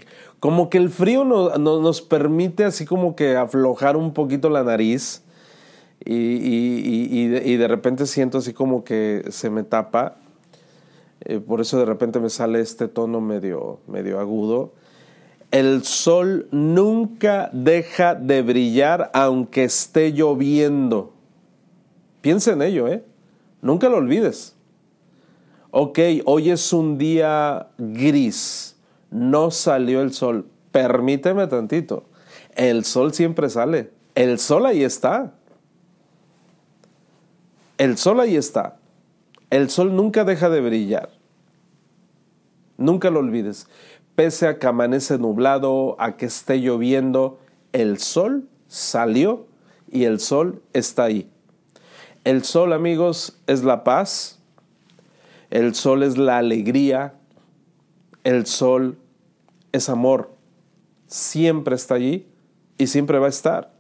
como 0.45 0.69
que 0.69 0.77
el 0.77 0.91
frío 0.91 1.25
no, 1.25 1.57
nos 1.57 2.03
permite 2.03 2.67
así 2.67 2.85
como 2.85 3.17
que 3.17 3.35
aflojar 3.35 3.97
un 3.97 4.13
poquito 4.13 4.51
la 4.51 4.63
nariz 4.63 5.23
y, 6.05 6.13
y, 6.15 7.41
y, 7.43 7.57
de, 7.57 7.67
repente 7.67 8.05
siento 8.05 8.37
así 8.37 8.53
como 8.53 8.85
que 8.85 9.25
se 9.31 9.49
me 9.49 9.63
tapa. 9.63 10.19
Eh, 11.23 11.41
por 11.41 11.63
eso 11.63 11.79
de 11.79 11.87
repente 11.87 12.21
me 12.21 12.29
sale 12.29 12.61
este 12.61 12.89
tono 12.89 13.23
medio, 13.23 13.81
medio 13.87 14.21
agudo 14.21 14.75
el 15.51 15.83
sol 15.85 16.47
nunca 16.51 17.49
deja 17.55 18.15
de 18.15 18.43
brillar 18.43 19.11
aunque 19.15 19.65
esté 19.65 20.13
lloviendo. 20.13 21.15
Piensa 22.21 22.53
en 22.53 22.61
ello, 22.61 22.87
¿eh? 22.87 23.03
Nunca 23.63 23.89
lo 23.89 23.97
olvides. 23.97 24.57
Ok, 25.71 26.01
hoy 26.27 26.51
es 26.51 26.71
un 26.75 26.99
día 26.99 27.69
gris, 27.79 28.74
no 29.15 29.51
salió 29.51 30.03
el 30.03 30.13
sol. 30.13 30.47
Permíteme 30.73 31.47
tantito. 31.47 32.05
El 32.55 32.85
sol 32.85 33.15
siempre 33.15 33.49
sale. 33.49 33.93
El 34.15 34.39
sol 34.39 34.67
ahí 34.67 34.85
está. 34.85 35.33
El 37.79 37.97
sol 37.97 38.21
ahí 38.21 38.37
está. 38.37 38.77
El 39.51 39.71
sol 39.71 39.97
nunca 39.97 40.25
deja 40.25 40.51
de 40.51 40.61
brillar. 40.61 41.11
Nunca 42.77 43.09
lo 43.09 43.21
olvides 43.21 43.69
pese 44.15 44.47
a 44.47 44.59
que 44.59 44.67
amanece 44.67 45.19
nublado, 45.19 45.97
a 45.99 46.17
que 46.17 46.27
esté 46.27 46.61
lloviendo, 46.61 47.39
el 47.73 47.99
sol 47.99 48.49
salió 48.69 49.47
y 49.91 50.05
el 50.05 50.21
sol 50.21 50.63
está 50.73 51.05
ahí. 51.05 51.31
El 52.23 52.45
sol, 52.45 52.73
amigos, 52.73 53.39
es 53.47 53.65
la 53.65 53.85
paz, 53.85 54.39
el 55.51 55.75
sol 55.75 56.03
es 56.03 56.17
la 56.17 56.39
alegría, 56.39 57.15
el 58.23 58.47
sol 58.47 58.99
es 59.75 59.89
amor, 59.89 60.31
siempre 61.09 61.75
está 61.75 61.97
allí 61.97 62.29
y 62.79 62.87
siempre 62.87 63.19
va 63.19 63.27
a 63.27 63.31
estar. 63.31 63.75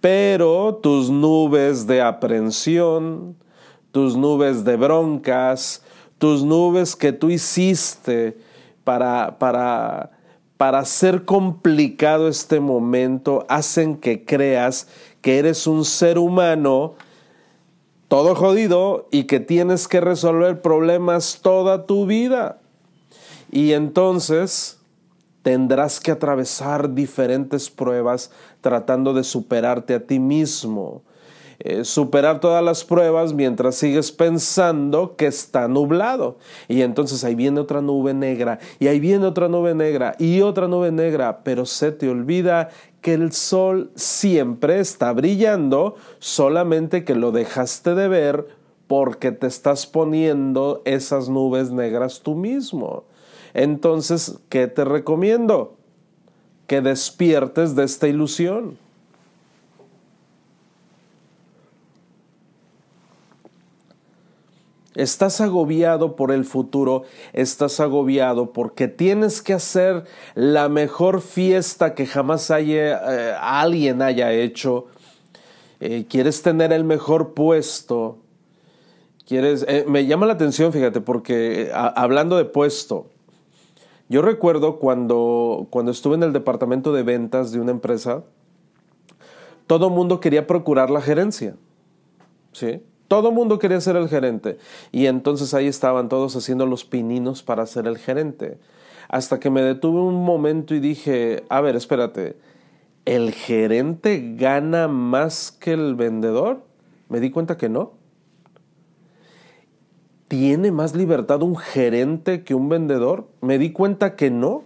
Pero 0.00 0.76
tus 0.76 1.10
nubes 1.10 1.88
de 1.88 2.00
aprensión, 2.00 3.36
tus 3.90 4.16
nubes 4.16 4.64
de 4.64 4.76
broncas, 4.76 5.82
tus 6.18 6.44
nubes 6.44 6.94
que 6.94 7.12
tú 7.12 7.30
hiciste 7.30 8.38
para, 8.84 9.40
para, 9.40 10.12
para 10.56 10.78
hacer 10.78 11.24
complicado 11.24 12.28
este 12.28 12.60
momento, 12.60 13.44
hacen 13.48 13.96
que 13.96 14.24
creas 14.24 14.86
que 15.20 15.38
eres 15.38 15.66
un 15.66 15.84
ser 15.84 16.16
humano 16.16 16.94
todo 18.06 18.36
jodido 18.36 19.08
y 19.10 19.24
que 19.24 19.40
tienes 19.40 19.88
que 19.88 20.00
resolver 20.00 20.62
problemas 20.62 21.40
toda 21.42 21.86
tu 21.86 22.06
vida. 22.06 22.60
Y 23.50 23.72
entonces 23.72 24.80
tendrás 25.42 26.00
que 26.00 26.10
atravesar 26.10 26.94
diferentes 26.94 27.70
pruebas 27.70 28.30
tratando 28.60 29.14
de 29.14 29.24
superarte 29.24 29.94
a 29.94 30.06
ti 30.06 30.18
mismo. 30.18 31.02
Eh, 31.62 31.84
superar 31.84 32.40
todas 32.40 32.64
las 32.64 32.84
pruebas 32.84 33.34
mientras 33.34 33.74
sigues 33.74 34.12
pensando 34.12 35.14
que 35.16 35.26
está 35.26 35.68
nublado. 35.68 36.38
Y 36.68 36.80
entonces 36.80 37.22
ahí 37.22 37.34
viene 37.34 37.60
otra 37.60 37.82
nube 37.82 38.14
negra, 38.14 38.58
y 38.78 38.86
ahí 38.86 38.98
viene 38.98 39.26
otra 39.26 39.46
nube 39.46 39.74
negra, 39.74 40.14
y 40.18 40.40
otra 40.40 40.68
nube 40.68 40.90
negra, 40.90 41.42
pero 41.44 41.66
se 41.66 41.92
te 41.92 42.08
olvida 42.08 42.70
que 43.02 43.12
el 43.12 43.32
sol 43.32 43.90
siempre 43.94 44.80
está 44.80 45.12
brillando, 45.12 45.96
solamente 46.18 47.04
que 47.04 47.14
lo 47.14 47.30
dejaste 47.30 47.94
de 47.94 48.08
ver 48.08 48.46
porque 48.86 49.30
te 49.30 49.46
estás 49.46 49.86
poniendo 49.86 50.80
esas 50.86 51.28
nubes 51.28 51.70
negras 51.70 52.22
tú 52.22 52.34
mismo. 52.36 53.04
Entonces, 53.54 54.38
¿qué 54.48 54.66
te 54.66 54.84
recomiendo? 54.84 55.76
Que 56.66 56.80
despiertes 56.80 57.74
de 57.74 57.84
esta 57.84 58.08
ilusión. 58.08 58.78
Estás 64.96 65.40
agobiado 65.40 66.16
por 66.16 66.32
el 66.32 66.44
futuro, 66.44 67.04
estás 67.32 67.78
agobiado 67.78 68.52
porque 68.52 68.88
tienes 68.88 69.40
que 69.40 69.54
hacer 69.54 70.04
la 70.34 70.68
mejor 70.68 71.20
fiesta 71.20 71.94
que 71.94 72.06
jamás 72.06 72.50
haya, 72.50 72.98
eh, 72.98 73.34
alguien 73.40 74.02
haya 74.02 74.32
hecho. 74.32 74.86
Eh, 75.78 76.06
quieres 76.08 76.42
tener 76.42 76.72
el 76.72 76.82
mejor 76.82 77.34
puesto. 77.34 78.18
Quieres, 79.26 79.64
eh, 79.68 79.84
me 79.86 80.06
llama 80.06 80.26
la 80.26 80.32
atención, 80.32 80.72
fíjate, 80.72 81.00
porque 81.00 81.70
hablando 81.72 82.36
de 82.36 82.44
puesto, 82.44 83.06
yo 84.10 84.22
recuerdo 84.22 84.80
cuando, 84.80 85.68
cuando 85.70 85.92
estuve 85.92 86.16
en 86.16 86.24
el 86.24 86.32
departamento 86.32 86.92
de 86.92 87.04
ventas 87.04 87.52
de 87.52 87.60
una 87.60 87.70
empresa, 87.70 88.24
todo 89.68 89.88
mundo 89.88 90.18
quería 90.18 90.48
procurar 90.48 90.90
la 90.90 91.00
gerencia. 91.00 91.54
¿Sí? 92.50 92.82
Todo 93.06 93.30
mundo 93.30 93.60
quería 93.60 93.80
ser 93.80 93.94
el 93.94 94.08
gerente. 94.08 94.58
Y 94.90 95.06
entonces 95.06 95.54
ahí 95.54 95.68
estaban 95.68 96.08
todos 96.08 96.34
haciendo 96.34 96.66
los 96.66 96.84
pininos 96.84 97.44
para 97.44 97.64
ser 97.66 97.86
el 97.86 97.98
gerente. 97.98 98.58
Hasta 99.08 99.38
que 99.38 99.48
me 99.48 99.62
detuve 99.62 100.00
un 100.00 100.24
momento 100.24 100.74
y 100.74 100.80
dije, 100.80 101.44
a 101.48 101.60
ver, 101.60 101.76
espérate, 101.76 102.36
¿el 103.04 103.30
gerente 103.30 104.34
gana 104.36 104.88
más 104.88 105.52
que 105.52 105.72
el 105.72 105.94
vendedor? 105.94 106.64
Me 107.08 107.20
di 107.20 107.30
cuenta 107.30 107.56
que 107.56 107.68
no. 107.68 107.92
¿Tiene 110.30 110.70
más 110.70 110.94
libertad 110.94 111.42
un 111.42 111.56
gerente 111.56 112.44
que 112.44 112.54
un 112.54 112.68
vendedor? 112.68 113.26
Me 113.40 113.58
di 113.58 113.72
cuenta 113.72 114.14
que 114.14 114.30
no. 114.30 114.62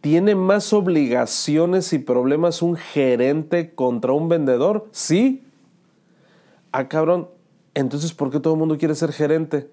¿Tiene 0.00 0.34
más 0.34 0.72
obligaciones 0.72 1.92
y 1.92 1.98
problemas 1.98 2.62
un 2.62 2.76
gerente 2.76 3.74
contra 3.74 4.12
un 4.12 4.28
vendedor? 4.28 4.88
Sí 4.92 5.42
ah, 6.76 6.88
cabrón, 6.88 7.28
entonces, 7.74 8.12
¿por 8.12 8.30
qué 8.30 8.38
todo 8.38 8.52
el 8.54 8.58
mundo 8.58 8.76
quiere 8.76 8.94
ser 8.94 9.12
gerente? 9.12 9.70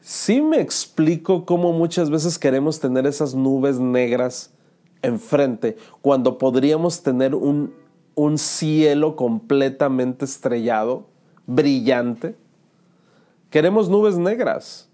Sí 0.00 0.42
me 0.42 0.60
explico 0.60 1.46
cómo 1.46 1.72
muchas 1.72 2.10
veces 2.10 2.38
queremos 2.38 2.78
tener 2.78 3.06
esas 3.06 3.34
nubes 3.34 3.78
negras 3.78 4.52
enfrente, 5.00 5.76
cuando 6.02 6.36
podríamos 6.36 7.02
tener 7.02 7.34
un, 7.34 7.72
un 8.14 8.38
cielo 8.38 9.16
completamente 9.16 10.24
estrellado, 10.24 11.06
brillante. 11.46 12.34
Queremos 13.56 13.88
nubes 13.88 14.18
negras. 14.18 14.86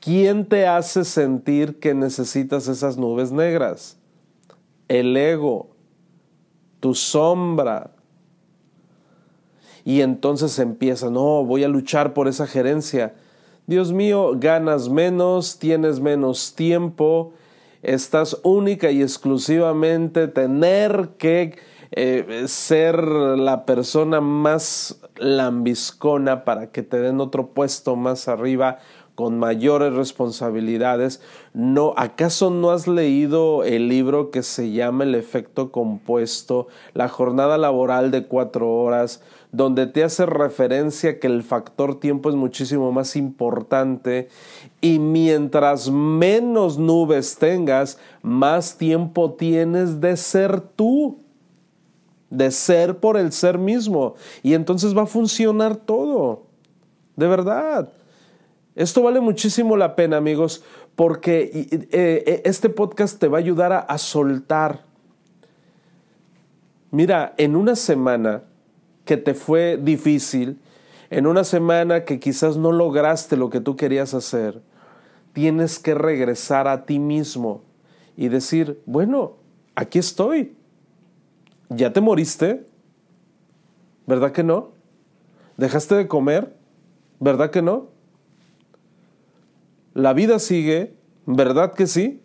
¿Quién 0.00 0.44
te 0.44 0.66
hace 0.66 1.02
sentir 1.02 1.80
que 1.80 1.94
necesitas 1.94 2.68
esas 2.68 2.98
nubes 2.98 3.32
negras? 3.32 3.96
El 4.86 5.16
ego, 5.16 5.70
tu 6.78 6.92
sombra, 6.92 7.92
y 9.82 10.02
entonces 10.02 10.58
empieza, 10.58 11.08
no, 11.08 11.42
voy 11.42 11.64
a 11.64 11.68
luchar 11.68 12.12
por 12.12 12.28
esa 12.28 12.46
gerencia. 12.46 13.14
Dios 13.66 13.90
mío, 13.90 14.32
ganas 14.36 14.90
menos, 14.90 15.58
tienes 15.58 16.00
menos 16.00 16.54
tiempo, 16.54 17.32
estás 17.80 18.38
única 18.42 18.90
y 18.90 19.00
exclusivamente 19.00 20.28
tener 20.28 21.12
que 21.16 21.56
eh, 21.92 22.44
ser 22.46 23.06
la 23.06 23.66
persona 23.66 24.20
más 24.20 25.00
lambiscona 25.16 26.44
para 26.44 26.70
que 26.72 26.82
te 26.82 26.98
den 26.98 27.20
otro 27.20 27.48
puesto 27.48 27.96
más 27.96 28.28
arriba 28.28 28.78
con 29.14 29.38
mayores 29.38 29.92
responsabilidades. 29.92 31.20
No, 31.52 31.92
¿acaso 31.96 32.50
no 32.50 32.70
has 32.70 32.88
leído 32.88 33.62
el 33.62 33.88
libro 33.88 34.30
que 34.30 34.42
se 34.42 34.72
llama 34.72 35.04
El 35.04 35.14
efecto 35.14 35.70
compuesto, 35.70 36.68
la 36.94 37.08
jornada 37.08 37.58
laboral 37.58 38.10
de 38.10 38.26
cuatro 38.26 38.72
horas, 38.72 39.22
donde 39.50 39.86
te 39.86 40.02
hace 40.02 40.24
referencia 40.24 41.20
que 41.20 41.26
el 41.26 41.42
factor 41.42 42.00
tiempo 42.00 42.30
es 42.30 42.36
muchísimo 42.36 42.90
más 42.90 43.16
importante 43.16 44.28
y 44.80 44.98
mientras 44.98 45.90
menos 45.90 46.78
nubes 46.78 47.36
tengas, 47.36 47.98
más 48.22 48.78
tiempo 48.78 49.34
tienes 49.34 50.00
de 50.00 50.16
ser 50.16 50.62
tú? 50.62 51.21
De 52.32 52.50
ser 52.50 52.96
por 52.96 53.18
el 53.18 53.30
ser 53.30 53.58
mismo. 53.58 54.14
Y 54.42 54.54
entonces 54.54 54.96
va 54.96 55.02
a 55.02 55.06
funcionar 55.06 55.76
todo. 55.76 56.46
De 57.14 57.26
verdad. 57.26 57.92
Esto 58.74 59.02
vale 59.02 59.20
muchísimo 59.20 59.76
la 59.76 59.94
pena, 59.94 60.16
amigos, 60.16 60.64
porque 60.96 61.68
eh, 61.70 61.88
eh, 61.92 62.42
este 62.46 62.70
podcast 62.70 63.18
te 63.18 63.28
va 63.28 63.36
a 63.36 63.40
ayudar 63.40 63.84
a, 63.86 63.98
soltar. 63.98 64.80
Mira, 66.90 67.34
en 67.36 67.54
una 67.54 67.76
semana 67.76 68.44
que 69.04 69.18
te 69.18 69.34
fue 69.34 69.78
difícil, 69.80 70.58
en 71.10 71.26
una 71.26 71.44
semana 71.44 72.06
que 72.06 72.18
quizás 72.18 72.56
no 72.56 72.72
lograste 72.72 73.36
lo 73.36 73.50
que 73.50 73.60
tú 73.60 73.76
querías 73.76 74.14
hacer, 74.14 74.62
tienes 75.34 75.78
que 75.78 75.92
regresar 75.92 76.66
a 76.66 76.86
ti 76.86 76.98
mismo 76.98 77.62
y 78.16 78.28
decir, 78.28 78.80
bueno, 78.86 79.34
aquí 79.74 79.98
estoy. 79.98 80.56
¿Ya 81.74 81.92
te 81.92 82.00
moriste? 82.00 82.66
¿Verdad 84.06 84.32
que 84.32 84.42
no? 84.42 84.72
¿Dejaste 85.56 85.94
de 85.94 86.08
comer? 86.08 86.56
¿Verdad 87.20 87.50
que 87.50 87.62
no? 87.62 87.88
La 89.94 90.12
vida 90.12 90.38
sigue, 90.38 90.94
¿verdad 91.26 91.74
que 91.74 91.86
sí? 91.86 92.22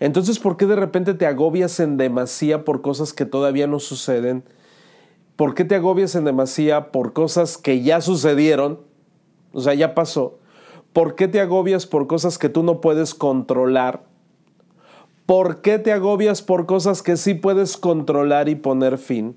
Entonces, 0.00 0.38
¿por 0.38 0.56
qué 0.56 0.66
de 0.66 0.76
repente 0.76 1.14
te 1.14 1.26
agobias 1.26 1.78
en 1.80 1.96
demasía 1.96 2.64
por 2.64 2.82
cosas 2.82 3.12
que 3.12 3.26
todavía 3.26 3.66
no 3.66 3.78
suceden? 3.78 4.44
¿Por 5.36 5.54
qué 5.54 5.64
te 5.64 5.76
agobias 5.76 6.14
en 6.14 6.24
demasía 6.24 6.90
por 6.90 7.12
cosas 7.12 7.58
que 7.58 7.82
ya 7.82 8.00
sucedieron? 8.00 8.80
O 9.52 9.60
sea, 9.60 9.74
ya 9.74 9.94
pasó. 9.94 10.38
¿Por 10.92 11.14
qué 11.14 11.28
te 11.28 11.40
agobias 11.40 11.86
por 11.86 12.06
cosas 12.06 12.38
que 12.38 12.48
tú 12.48 12.62
no 12.62 12.80
puedes 12.80 13.14
controlar? 13.14 14.04
¿Por 15.26 15.62
qué 15.62 15.78
te 15.78 15.92
agobias 15.92 16.42
por 16.42 16.66
cosas 16.66 17.02
que 17.02 17.16
sí 17.16 17.34
puedes 17.34 17.76
controlar 17.76 18.48
y 18.48 18.54
poner 18.54 18.98
fin? 18.98 19.36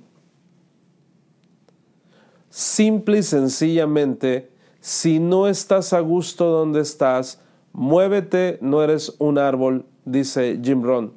Simple 2.50 3.20
y 3.20 3.24
sencillamente 3.24 4.52
si 4.80 5.20
no 5.20 5.48
estás 5.48 5.92
a 5.92 6.00
gusto 6.00 6.46
donde 6.46 6.82
estás, 6.82 7.42
muévete, 7.74 8.58
no 8.62 8.82
eres 8.82 9.16
un 9.20 9.38
árbol, 9.38 9.86
dice 10.06 10.60
Jim 10.64 10.82
Rohn. 10.82 11.14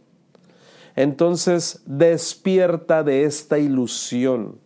Entonces, 0.96 1.80
despierta 1.86 3.04
de 3.04 3.24
esta 3.24 3.58
ilusión. 3.58 4.58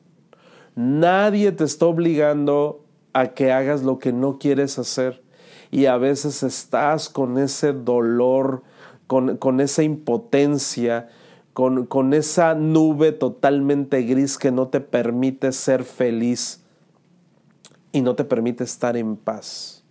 Nadie 0.75 1.53
te 1.53 1.65
está 1.65 1.87
obligando 1.87 2.85
a 3.13 3.29
que 3.29 3.53
hagas 3.53 3.83
lo 3.83 3.99
que 3.99 4.13
no 4.13 4.39
quieres 4.39 4.79
hacer. 4.79 5.23
Y 5.71 5.87
a 5.87 5.97
veces 5.97 6.43
estás 6.43 7.09
con 7.09 7.37
ese 7.37 7.73
dolor, 7.73 8.63
con, 9.07 9.61
esa 9.61 9.83
impotencia, 9.83 11.09
con, 11.53 11.87
con 11.87 12.15
esa 12.15 12.55
nube 12.55 13.13
totalmente 13.13 14.03
gris 14.03 14.39
que 14.39 14.51
no 14.51 14.69
te 14.69 14.81
permite 14.81 15.53
ser 15.53 15.85
feliz 15.85 16.63
y 17.93 18.01
no 18.01 18.15
te 18.15 18.25
permite 18.25 18.65
estar 18.65 18.97
en 18.97 19.17
paz. 19.17 19.85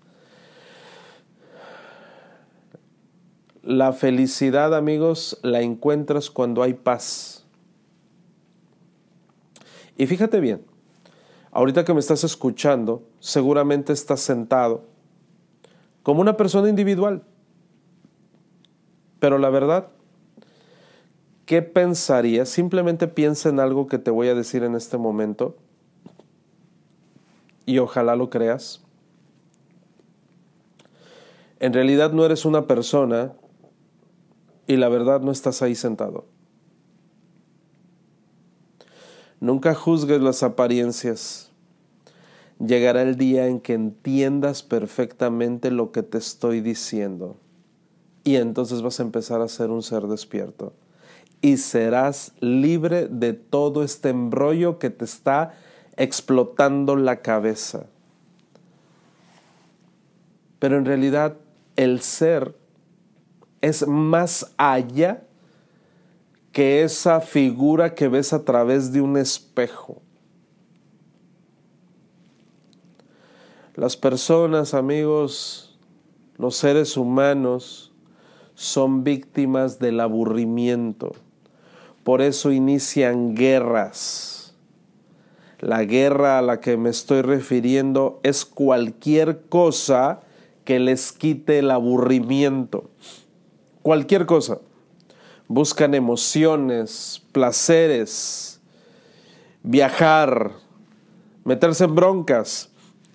la 3.63 3.93
felicidad, 3.93 4.75
amigos, 4.75 5.39
la 5.41 5.61
encuentras 5.61 6.29
cuando 6.29 6.61
hay 6.61 6.73
paz. 6.73 7.45
Y 9.97 10.05
fíjate 10.05 10.39
bien, 10.39 10.65
ahorita 11.51 11.85
que 11.85 11.93
me 11.93 12.01
estás 12.01 12.23
escuchando, 12.23 13.03
seguramente 13.19 13.93
estás 13.93 14.19
sentado 14.19 14.83
como 16.03 16.19
una 16.19 16.35
persona 16.35 16.67
individual. 16.67 17.23
Pero 19.23 19.37
la 19.37 19.49
verdad, 19.49 19.87
¿qué 21.45 21.61
pensarías? 21.61 22.49
Simplemente 22.49 23.07
piensa 23.07 23.47
en 23.47 23.61
algo 23.61 23.87
que 23.87 23.97
te 23.97 24.11
voy 24.11 24.27
a 24.27 24.35
decir 24.35 24.63
en 24.63 24.75
este 24.75 24.97
momento 24.97 25.55
y 27.65 27.77
ojalá 27.77 28.17
lo 28.17 28.29
creas. 28.29 28.83
En 31.61 31.71
realidad 31.71 32.11
no 32.11 32.25
eres 32.25 32.43
una 32.43 32.67
persona 32.67 33.31
y 34.67 34.75
la 34.75 34.89
verdad 34.89 35.21
no 35.21 35.31
estás 35.31 35.61
ahí 35.61 35.75
sentado. 35.75 36.25
Nunca 39.39 39.73
juzgues 39.73 40.21
las 40.21 40.43
apariencias. 40.43 41.49
Llegará 42.59 43.03
el 43.03 43.15
día 43.15 43.47
en 43.47 43.61
que 43.61 43.71
entiendas 43.71 44.63
perfectamente 44.63 45.71
lo 45.71 45.93
que 45.93 46.03
te 46.03 46.17
estoy 46.17 46.59
diciendo. 46.59 47.37
Y 48.23 48.37
entonces 48.37 48.81
vas 48.81 48.99
a 48.99 49.03
empezar 49.03 49.41
a 49.41 49.47
ser 49.47 49.69
un 49.69 49.83
ser 49.83 50.03
despierto. 50.03 50.73
Y 51.41 51.57
serás 51.57 52.33
libre 52.39 53.07
de 53.07 53.33
todo 53.33 53.83
este 53.83 54.09
embrollo 54.09 54.79
que 54.79 54.89
te 54.89 55.05
está 55.05 55.53
explotando 55.97 56.95
la 56.95 57.21
cabeza. 57.21 57.85
Pero 60.59 60.77
en 60.77 60.85
realidad 60.85 61.35
el 61.75 62.01
ser 62.01 62.55
es 63.61 63.87
más 63.87 64.53
allá 64.57 65.23
que 66.51 66.83
esa 66.83 67.19
figura 67.19 67.95
que 67.95 68.07
ves 68.07 68.31
a 68.31 68.43
través 68.43 68.93
de 68.93 69.01
un 69.01 69.17
espejo. 69.17 70.01
Las 73.75 73.97
personas, 73.97 74.73
amigos, 74.73 75.79
los 76.37 76.55
seres 76.55 76.95
humanos, 76.95 77.92
son 78.55 79.03
víctimas 79.03 79.79
del 79.79 79.99
aburrimiento. 79.99 81.13
Por 82.03 82.21
eso 82.21 82.51
inician 82.51 83.35
guerras. 83.35 84.55
La 85.59 85.85
guerra 85.85 86.39
a 86.39 86.41
la 86.41 86.59
que 86.59 86.75
me 86.75 86.89
estoy 86.89 87.21
refiriendo 87.21 88.19
es 88.23 88.43
cualquier 88.45 89.43
cosa 89.47 90.19
que 90.65 90.79
les 90.79 91.11
quite 91.11 91.59
el 91.59 91.71
aburrimiento. 91.71 92.89
Cualquier 93.81 94.25
cosa. 94.25 94.59
Buscan 95.47 95.93
emociones, 95.93 97.21
placeres, 97.31 98.61
viajar, 99.61 100.51
meterse 101.45 101.85
en 101.85 101.95
broncas, 101.95 102.69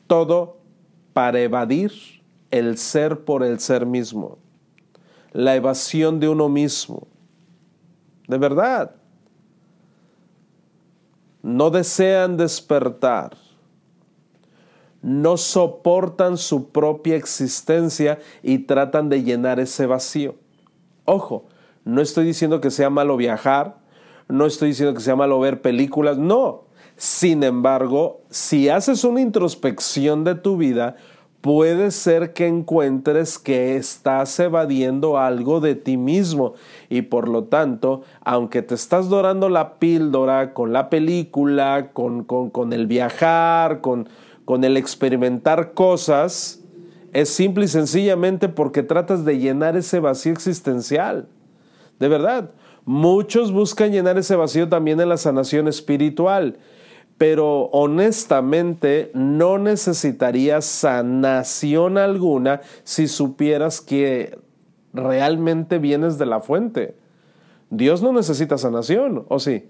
todo 0.07 0.59
para 1.13 1.41
evadir 1.41 1.93
el 2.51 2.79
ser 2.79 3.25
por 3.25 3.43
el 3.43 3.61
ser 3.61 3.87
mismo, 3.87 4.39
la 5.39 5.55
evasión 5.55 6.19
de 6.19 6.29
uno 6.29 6.49
mismo. 6.49 7.07
De 8.27 8.39
verdad. 8.39 8.97
No 11.43 11.71
desean 11.71 12.37
despertar 12.37 13.37
no 15.01 15.37
soportan 15.37 16.37
su 16.37 16.71
propia 16.71 17.15
existencia 17.15 18.19
y 18.43 18.59
tratan 18.59 19.09
de 19.09 19.23
llenar 19.23 19.61
ese 19.61 19.87
vacío. 19.87 20.35
Ojo, 21.05 21.47
no 21.85 22.01
estoy 22.01 22.25
diciendo 22.27 22.61
que 22.61 22.73
sea 22.73 22.91
malo 22.91 23.17
viajar, 23.17 23.79
no 24.29 24.45
estoy 24.45 24.71
diciendo 24.71 24.95
que 24.95 25.01
sea 25.01 25.17
malo 25.17 25.39
ver 25.39 25.63
películas, 25.63 26.19
no. 26.19 26.65
Sin 26.97 27.45
embargo, 27.45 28.23
si 28.29 28.69
haces 28.69 29.05
una 29.05 29.21
introspección 29.21 30.25
de 30.25 30.35
tu 30.35 30.57
vida, 30.57 30.97
puede 31.41 31.91
ser 31.91 32.33
que 32.33 32.47
encuentres 32.47 33.39
que 33.39 33.77
estás 33.77 34.39
evadiendo 34.41 35.19
algo 35.19 35.61
de 35.61 35.75
ti 35.75 35.97
mismo 35.97 36.55
y 36.89 37.03
por 37.03 37.29
lo 37.29 37.45
tanto, 37.45 38.03
aunque 38.23 38.63
te 38.63 38.75
estás 38.75 39.09
dorando 39.09 39.49
la 39.49 39.75
píldora 39.75 40.53
con 40.53 40.73
la 40.73 40.91
película, 40.91 41.91
con, 41.93 42.25
con, 42.25 42.51
con 42.51 42.73
el 42.73 42.87
viajar, 42.87 43.81
con, 43.81 44.09
con 44.45 44.65
el 44.65 44.77
experimentar 44.77 45.75
cosas 45.75 46.63
es 47.13 47.29
simple 47.31 47.65
y 47.65 47.69
sencillamente 47.69 48.49
porque 48.49 48.83
tratas 48.83 49.25
de 49.25 49.39
llenar 49.39 49.77
ese 49.77 50.01
vacío 50.01 50.33
existencial. 50.33 51.27
De 51.99 52.09
verdad, 52.09 52.51
muchos 52.85 53.53
buscan 53.53 53.93
llenar 53.93 54.19
ese 54.19 54.37
vacío 54.37 54.69
también 54.69 55.01
en 55.01 55.09
la 55.09 55.17
sanación 55.17 55.69
espiritual, 55.69 56.59
pero 57.19 57.65
honestamente 57.73 59.11
no 59.13 59.59
necesitarías 59.59 60.65
sanación 60.65 61.99
alguna 61.99 62.61
si 62.85 63.09
supieras 63.09 63.81
que 63.81 64.39
realmente 64.95 65.79
vienes 65.79 66.17
de 66.17 66.27
la 66.27 66.41
fuente. 66.41 66.95
Dios 67.71 68.03
no 68.03 68.13
necesita 68.13 68.57
sanación, 68.57 69.27
¿o 69.29 69.41
sí? 69.41 69.69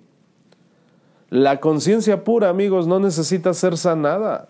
La 1.31 1.59
conciencia 1.61 2.23
pura, 2.23 2.51
amigos, 2.51 2.87
no 2.87 3.01
necesita 3.01 3.53
ser 3.55 3.77
sanada. 3.77 4.49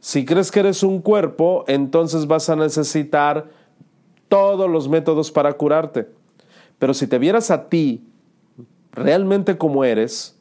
Si 0.00 0.24
crees 0.24 0.50
que 0.50 0.60
eres 0.60 0.82
un 0.82 1.00
cuerpo, 1.00 1.64
entonces 1.68 2.26
vas 2.26 2.48
a 2.48 2.56
necesitar 2.56 3.48
todos 4.28 4.70
los 4.70 4.88
métodos 4.88 5.30
para 5.30 5.52
curarte. 5.52 6.08
Pero 6.78 6.94
si 6.94 7.06
te 7.06 7.18
vieras 7.18 7.50
a 7.50 7.68
ti 7.68 8.04
realmente 8.92 9.56
como 9.56 9.84
eres, 9.84 10.35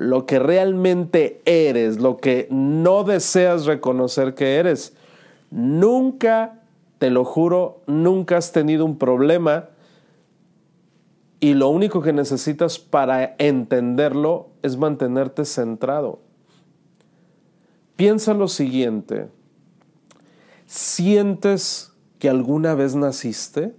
lo 0.00 0.24
que 0.24 0.38
realmente 0.38 1.42
eres, 1.44 2.00
lo 2.00 2.16
que 2.16 2.48
no 2.50 3.04
deseas 3.04 3.66
reconocer 3.66 4.34
que 4.34 4.56
eres, 4.56 4.94
nunca, 5.50 6.62
te 6.98 7.10
lo 7.10 7.26
juro, 7.26 7.82
nunca 7.86 8.38
has 8.38 8.50
tenido 8.50 8.86
un 8.86 8.96
problema 8.96 9.68
y 11.38 11.52
lo 11.52 11.68
único 11.68 12.00
que 12.00 12.14
necesitas 12.14 12.78
para 12.78 13.34
entenderlo 13.36 14.48
es 14.62 14.78
mantenerte 14.78 15.44
centrado. 15.44 16.20
Piensa 17.96 18.32
lo 18.32 18.48
siguiente, 18.48 19.28
¿sientes 20.64 21.92
que 22.18 22.30
alguna 22.30 22.72
vez 22.72 22.94
naciste? 22.94 23.74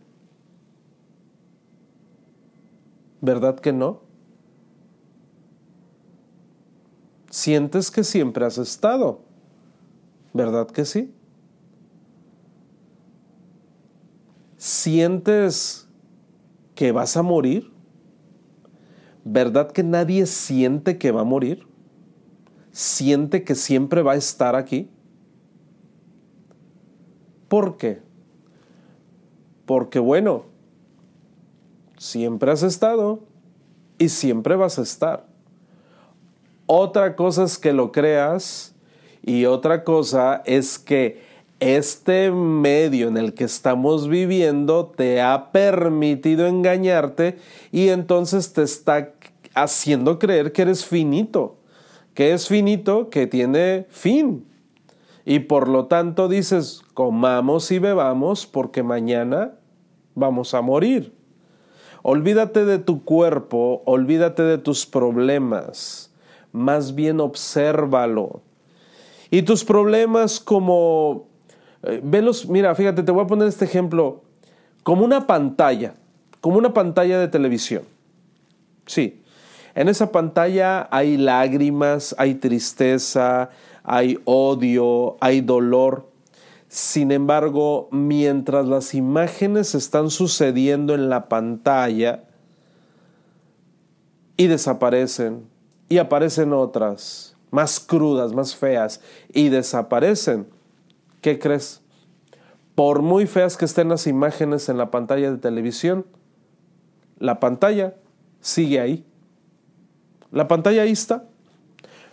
¿Verdad 3.21 3.60
que 3.60 3.73
no? 3.73 4.11
¿Sientes 7.41 7.89
que 7.89 8.04
siempre 8.04 8.45
has 8.45 8.60
estado? 8.60 9.21
¿Verdad 10.32 10.67
que 10.67 10.86
sí? 10.86 11.12
¿Sientes 14.58 15.88
que 16.75 16.91
vas 16.91 17.17
a 17.17 17.23
morir? 17.23 17.71
¿Verdad 19.25 19.71
que 19.71 19.82
nadie 19.82 20.27
siente 20.27 20.99
que 20.99 21.12
va 21.12 21.21
a 21.21 21.23
morir? 21.23 21.65
siente 22.71 23.43
que 23.43 23.56
siempre 23.56 24.04
va 24.04 24.12
a 24.12 24.17
estar 24.17 24.56
aquí? 24.56 24.91
¿Por 27.47 27.77
qué? 27.77 28.04
Porque 29.65 29.97
bueno, 29.97 30.45
siempre 31.97 32.51
has 32.51 32.62
estado 32.62 33.23
y 33.97 34.10
siempre 34.10 34.56
vas 34.56 34.77
a 34.77 34.84
estar. 34.84 35.31
Otra 36.73 37.17
cosa 37.17 37.43
es 37.43 37.57
que 37.57 37.73
lo 37.73 37.91
creas 37.91 38.73
y 39.21 39.45
otra 39.45 39.84
cosa 39.84 40.41
es 40.45 40.79
que 40.79 41.21
este 41.60 42.31
medio 42.31 43.10
en 43.10 43.17
el 43.17 43.34
que 43.34 43.43
estamos 43.43 44.07
viviendo 44.07 44.86
te 44.86 45.21
ha 45.21 45.51
permitido 45.51 46.47
engañarte 46.47 47.38
y 47.73 47.89
entonces 47.89 48.53
te 48.53 48.63
está 48.63 49.12
haciendo 49.53 50.17
creer 50.17 50.53
que 50.53 50.62
eres 50.62 50.86
finito 50.86 51.57
que 52.13 52.34
es 52.34 52.47
finito, 52.47 53.10
que 53.10 53.27
tiene 53.27 53.88
fin. 53.89 54.45
Y 55.25 55.39
por 55.39 55.67
lo 55.67 55.86
tanto 55.86 56.27
dices, 56.27 56.81
comamos 56.93 57.71
y 57.71 57.79
bebamos 57.79 58.45
porque 58.45 58.84
mañana 58.84 59.53
vamos 60.15 60.53
a 60.53 60.62
morir. 60.62 61.13
Olvídate 62.03 62.65
de 62.65 62.79
tu 62.79 63.03
cuerpo, 63.03 63.84
olvídate 63.86 64.43
de 64.43 64.57
tus 64.57 64.86
problemas, 64.86 66.11
más 66.51 66.95
bien 66.95 67.19
obsérvalo. 67.19 68.41
Y 69.29 69.43
tus 69.43 69.63
problemas 69.63 70.39
como, 70.39 71.27
eh, 71.83 72.01
velos, 72.03 72.47
mira, 72.47 72.75
fíjate, 72.75 73.03
te 73.03 73.11
voy 73.11 73.23
a 73.23 73.27
poner 73.27 73.47
este 73.47 73.65
ejemplo, 73.65 74.21
como 74.83 75.05
una 75.05 75.27
pantalla, 75.27 75.93
como 76.41 76.57
una 76.57 76.73
pantalla 76.73 77.19
de 77.19 77.27
televisión. 77.27 77.83
Sí, 78.85 79.21
en 79.73 79.87
esa 79.87 80.11
pantalla 80.11 80.87
hay 80.91 81.17
lágrimas, 81.17 82.13
hay 82.17 82.35
tristeza, 82.35 83.51
hay 83.83 84.19
odio, 84.25 85.17
hay 85.21 85.41
dolor. 85.41 86.09
Sin 86.67 87.11
embargo, 87.11 87.87
mientras 87.91 88.65
las 88.65 88.93
imágenes 88.93 89.75
están 89.75 90.09
sucediendo 90.09 90.93
en 90.93 91.09
la 91.09 91.29
pantalla 91.29 92.23
y 94.37 94.47
desaparecen, 94.47 95.50
y 95.91 95.97
aparecen 95.97 96.54
otras, 96.54 97.36
más 97.49 97.82
crudas, 97.82 98.32
más 98.32 98.56
feas, 98.56 99.01
y 99.34 99.49
desaparecen, 99.49 100.47
¿qué 101.19 101.38
crees? 101.38 101.82
Por 102.75 103.01
muy 103.01 103.27
feas 103.27 103.58
que 103.58 103.65
estén 103.65 103.89
las 103.89 104.08
imágenes 104.08 104.69
en 104.69 104.77
la 104.77 104.89
pantalla 104.89 105.30
de 105.30 105.38
televisión, 105.38 106.06
la 107.19 107.41
pantalla 107.41 107.95
sigue 108.39 108.80
ahí. 108.80 109.06
La 110.32 110.47
pantalla 110.47 110.84
ahí 110.84 110.91
está. 110.91 111.25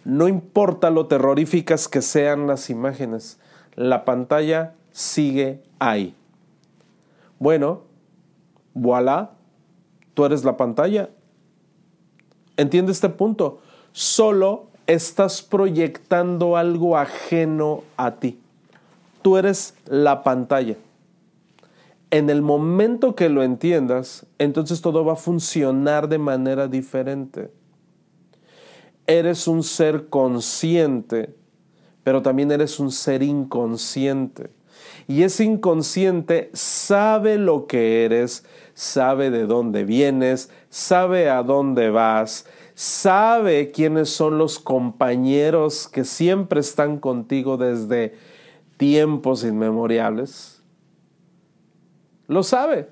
No 0.05 0.27
importa 0.27 0.91
lo 0.91 1.07
terroríficas 1.07 1.87
que 1.87 2.03
sean 2.03 2.49
las 2.49 2.71
imágenes, 2.71 3.39
la 3.77 4.05
pantalla 4.05 4.75
sigue 4.91 5.63
ahí. 5.79 6.17
Bueno, 7.39 7.83
voilà, 8.75 9.35
tú 10.15 10.25
eres 10.25 10.45
la 10.45 10.57
pantalla. 10.57 11.11
¿Entiende 12.57 12.91
este 12.91 13.09
punto? 13.09 13.61
Solo 13.99 14.67
estás 14.87 15.43
proyectando 15.43 16.57
algo 16.57 16.97
ajeno 16.97 17.83
a 17.97 18.13
ti. 18.15 18.39
Tú 19.23 19.37
eres 19.37 19.75
la 19.87 20.23
pantalla. 20.23 20.77
En 22.13 22.31
el 22.31 22.41
momento 22.41 23.17
que 23.17 23.29
lo 23.29 23.43
entiendas, 23.43 24.25
entonces 24.39 24.83
todo 24.83 25.05
va 25.05 25.15
a 25.15 25.17
funcionar 25.17 26.09
de 26.09 26.19
manera 26.19 26.69
diferente. 26.69 27.51
Eres 29.09 29.49
un 29.49 29.65
ser 29.65 30.09
consciente 30.09 31.35
pero 32.09 32.23
también 32.23 32.51
eres 32.51 32.81
un 32.81 32.91
ser 32.91 33.23
inconsciente. 33.23 34.49
Y 35.07 35.25
ese 35.25 35.45
inconsciente 35.45 36.49
sabe 36.55 37.37
lo 37.37 37.67
que 37.67 38.07
eres, 38.07 38.47
sabe 38.73 39.29
de 39.29 39.45
dónde 39.45 39.85
vienes, 39.85 40.49
sabe 40.71 41.29
a 41.29 41.43
dónde 41.43 41.91
vas, 41.91 42.47
sabe 42.79 43.73
quiénes 43.73 44.09
son 44.09 44.39
los 44.39 44.61
compañeros 44.61 45.89
que 45.89 46.05
siempre 46.05 46.61
están 46.61 47.01
contigo 47.01 47.57
desde 47.57 48.15
tiempos 48.77 49.43
inmemoriales. 49.43 50.63
Lo 52.29 52.45
sabe, 52.45 52.89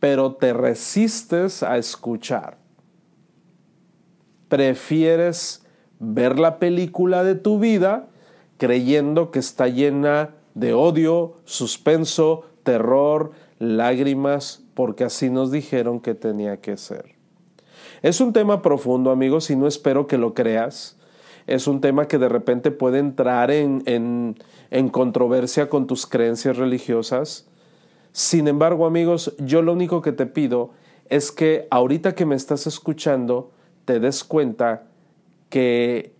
pero 0.00 0.34
te 0.34 0.52
resistes 0.52 1.62
a 1.62 1.78
escuchar. 1.78 2.58
Prefieres 4.48 5.64
ver 6.00 6.40
la 6.40 6.58
película 6.58 7.22
de 7.22 7.36
tu 7.36 7.60
vida 7.60 8.08
creyendo 8.56 9.30
que 9.30 9.38
está 9.38 9.68
llena 9.68 10.34
de 10.54 10.74
odio, 10.74 11.36
suspenso, 11.44 12.42
terror, 12.64 13.30
lágrimas, 13.60 14.64
porque 14.74 15.04
así 15.04 15.30
nos 15.30 15.52
dijeron 15.52 16.00
que 16.00 16.16
tenía 16.16 16.60
que 16.60 16.76
ser. 16.76 17.15
Es 18.02 18.20
un 18.20 18.32
tema 18.32 18.62
profundo, 18.62 19.10
amigos, 19.10 19.50
y 19.50 19.56
no 19.56 19.66
espero 19.66 20.06
que 20.06 20.18
lo 20.18 20.34
creas. 20.34 20.96
Es 21.46 21.66
un 21.66 21.80
tema 21.80 22.08
que 22.08 22.18
de 22.18 22.28
repente 22.28 22.70
puede 22.70 22.98
entrar 22.98 23.50
en, 23.50 23.82
en, 23.86 24.36
en 24.70 24.88
controversia 24.88 25.68
con 25.68 25.86
tus 25.86 26.06
creencias 26.06 26.56
religiosas. 26.56 27.48
Sin 28.12 28.48
embargo, 28.48 28.86
amigos, 28.86 29.34
yo 29.38 29.62
lo 29.62 29.72
único 29.72 30.02
que 30.02 30.12
te 30.12 30.26
pido 30.26 30.70
es 31.08 31.30
que 31.30 31.68
ahorita 31.70 32.14
que 32.14 32.26
me 32.26 32.34
estás 32.34 32.66
escuchando, 32.66 33.50
te 33.84 34.00
des 34.00 34.24
cuenta 34.24 34.84
que 35.48 36.12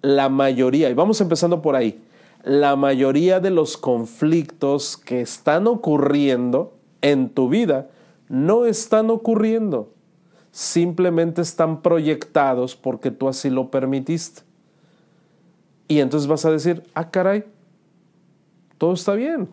la 0.00 0.28
mayoría, 0.28 0.90
y 0.90 0.94
vamos 0.94 1.20
empezando 1.20 1.62
por 1.62 1.76
ahí, 1.76 2.02
la 2.42 2.76
mayoría 2.76 3.40
de 3.40 3.50
los 3.50 3.76
conflictos 3.76 4.96
que 4.96 5.20
están 5.20 5.66
ocurriendo 5.66 6.74
en 7.00 7.30
tu 7.30 7.48
vida 7.48 7.88
no 8.28 8.66
están 8.66 9.10
ocurriendo, 9.10 9.93
simplemente 10.54 11.42
están 11.42 11.82
proyectados 11.82 12.76
porque 12.76 13.10
tú 13.10 13.28
así 13.28 13.50
lo 13.50 13.72
permitiste. 13.72 14.42
Y 15.88 15.98
entonces 15.98 16.28
vas 16.28 16.44
a 16.44 16.52
decir, 16.52 16.84
ah, 16.94 17.10
caray, 17.10 17.44
todo 18.78 18.92
está 18.92 19.14
bien. 19.14 19.48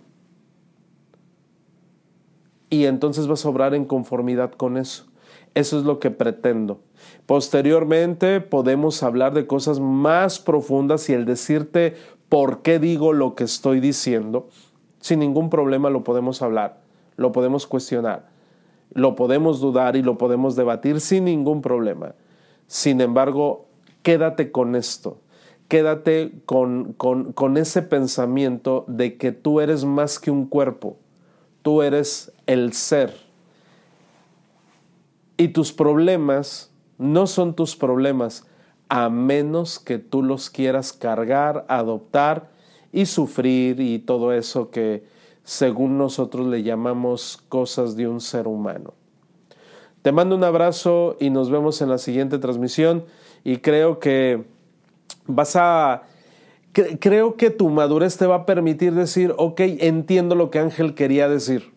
Y 2.69 2.85
entonces 2.85 3.25
vas 3.25 3.43
a 3.43 3.49
obrar 3.49 3.73
en 3.73 3.85
conformidad 3.85 4.51
con 4.51 4.77
eso. 4.77 5.07
Eso 5.55 5.79
es 5.79 5.85
lo 5.85 5.99
que 5.99 6.11
pretendo. 6.11 6.81
Posteriormente 7.25 8.39
podemos 8.39 9.01
hablar 9.01 9.33
de 9.33 9.47
cosas 9.47 9.79
más 9.79 10.37
profundas 10.37 11.09
y 11.09 11.13
el 11.13 11.25
decirte 11.25 11.95
por 12.29 12.61
qué 12.61 12.77
digo 12.77 13.11
lo 13.11 13.33
que 13.33 13.45
estoy 13.45 13.79
diciendo, 13.79 14.49
sin 14.99 15.17
ningún 15.17 15.49
problema 15.49 15.89
lo 15.89 16.03
podemos 16.03 16.43
hablar, 16.43 16.79
lo 17.17 17.31
podemos 17.31 17.65
cuestionar, 17.65 18.31
lo 18.93 19.15
podemos 19.15 19.60
dudar 19.60 19.95
y 19.95 20.01
lo 20.01 20.17
podemos 20.17 20.56
debatir 20.56 20.99
sin 20.99 21.25
ningún 21.25 21.62
problema. 21.62 22.15
Sin 22.67 23.01
embargo, 23.01 23.65
quédate 24.04 24.51
con 24.51 24.75
esto, 24.75 25.17
quédate 25.67 26.32
con, 26.45 26.93
con, 26.93 27.58
ese 27.58 27.82
pensamiento 27.82 28.86
de 28.88 29.17
que 29.17 29.32
tú 29.32 29.62
eres 29.62 29.86
más 29.86 30.19
que 30.19 30.32
un 30.32 30.45
cuerpo, 30.45 30.97
tú 31.62 31.82
eres 31.82 32.32
el 32.47 32.73
ser. 32.73 33.13
Y 35.38 35.49
tus 35.49 35.71
problemas 35.71 36.71
no 36.97 37.27
son 37.27 37.56
tus 37.56 37.75
problemas 37.75 38.45
a 38.89 39.10
menos 39.10 39.80
que 39.80 39.97
tú 39.97 40.21
los 40.21 40.49
quieras 40.49 40.93
cargar, 40.93 41.65
adoptar 41.69 42.51
y 42.91 43.06
sufrir 43.06 43.80
y 43.80 43.99
todo 43.99 44.34
eso 44.34 44.69
que 44.69 45.06
según 45.43 45.97
nosotros 45.97 46.47
le 46.47 46.63
llamamos 46.63 47.43
cosas 47.49 47.95
de 47.95 48.08
un 48.08 48.21
ser 48.21 48.47
humano. 48.47 48.93
Te 50.01 50.12
mando 50.12 50.36
un 50.36 50.43
abrazo 50.43 51.15
y 51.19 51.30
nos 51.30 51.49
vemos 51.49 51.82
en 51.82 51.89
la 51.89 51.97
siguiente 51.97 52.39
transmisión 52.39 53.06
y 53.43 53.58
creo 53.58 53.99
que 53.99 54.45
vas 55.27 55.56
a 55.56 56.04
creo 56.73 57.36
que 57.36 57.49
tu 57.49 57.69
madurez 57.69 58.17
te 58.17 58.25
va 58.25 58.36
a 58.36 58.45
permitir 58.45 58.93
decir, 58.93 59.34
ok, 59.38 59.60
entiendo 59.60 60.36
lo 60.36 60.49
que 60.49 60.60
Ángel 60.60 60.95
quería 60.95 61.27
decir. 61.27 61.71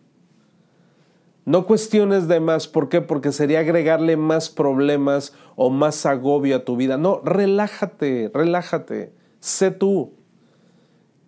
No 1.43 1.67
cuestiones 1.67 2.27
de 2.27 2.39
más, 2.39 2.67
¿por 2.67 2.89
qué? 2.89 3.01
Porque 3.01 3.31
sería 3.31 3.59
agregarle 3.59 4.17
más 4.17 4.49
problemas 4.49 5.33
o 5.55 5.69
más 5.69 6.05
agobio 6.07 6.55
a 6.55 6.65
tu 6.65 6.75
vida. 6.75 6.97
No, 6.97 7.21
relájate, 7.23 8.31
relájate, 8.33 9.13
sé 9.39 9.69
tú. 9.69 10.14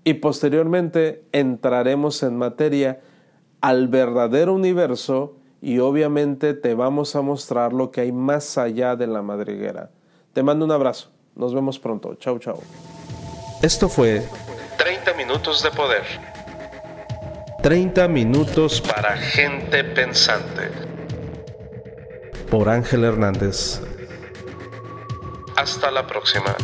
Y 0.08 0.14
posteriormente 0.14 1.26
entraremos 1.34 2.24
en 2.24 2.38
materia 2.38 3.02
al 3.60 3.90
verdadero 3.90 4.54
universo 4.54 5.36
y 5.62 5.80
obviamente 5.80 6.54
te 6.54 6.76
vamos 6.76 7.18
a 7.18 7.22
mostrar 7.22 7.74
lo 7.74 7.92
que 7.92 8.00
hay 8.00 8.14
más 8.14 8.58
allá 8.58 8.96
de 8.96 9.06
la 9.06 9.22
madriguera. 9.22 9.90
Te 10.32 10.44
mando 10.44 10.64
un 10.64 10.72
abrazo. 10.72 11.12
Nos 11.36 11.54
vemos 11.54 11.78
pronto. 11.78 12.16
Chau, 12.16 12.40
chau. 12.40 12.58
Esto 13.62 13.90
fue 13.90 14.24
30 14.78 15.14
minutos 15.16 15.62
de 15.62 15.72
poder 15.72 16.04
30 17.62 18.08
minutos 18.08 18.80
para 18.80 19.18
gente 19.18 19.84
pensante. 19.84 20.72
Por 22.50 22.70
Ángel 22.70 23.04
Hernández. 23.04 23.82
Hasta 25.58 25.92
la 25.92 26.08
próxima. 26.08 26.56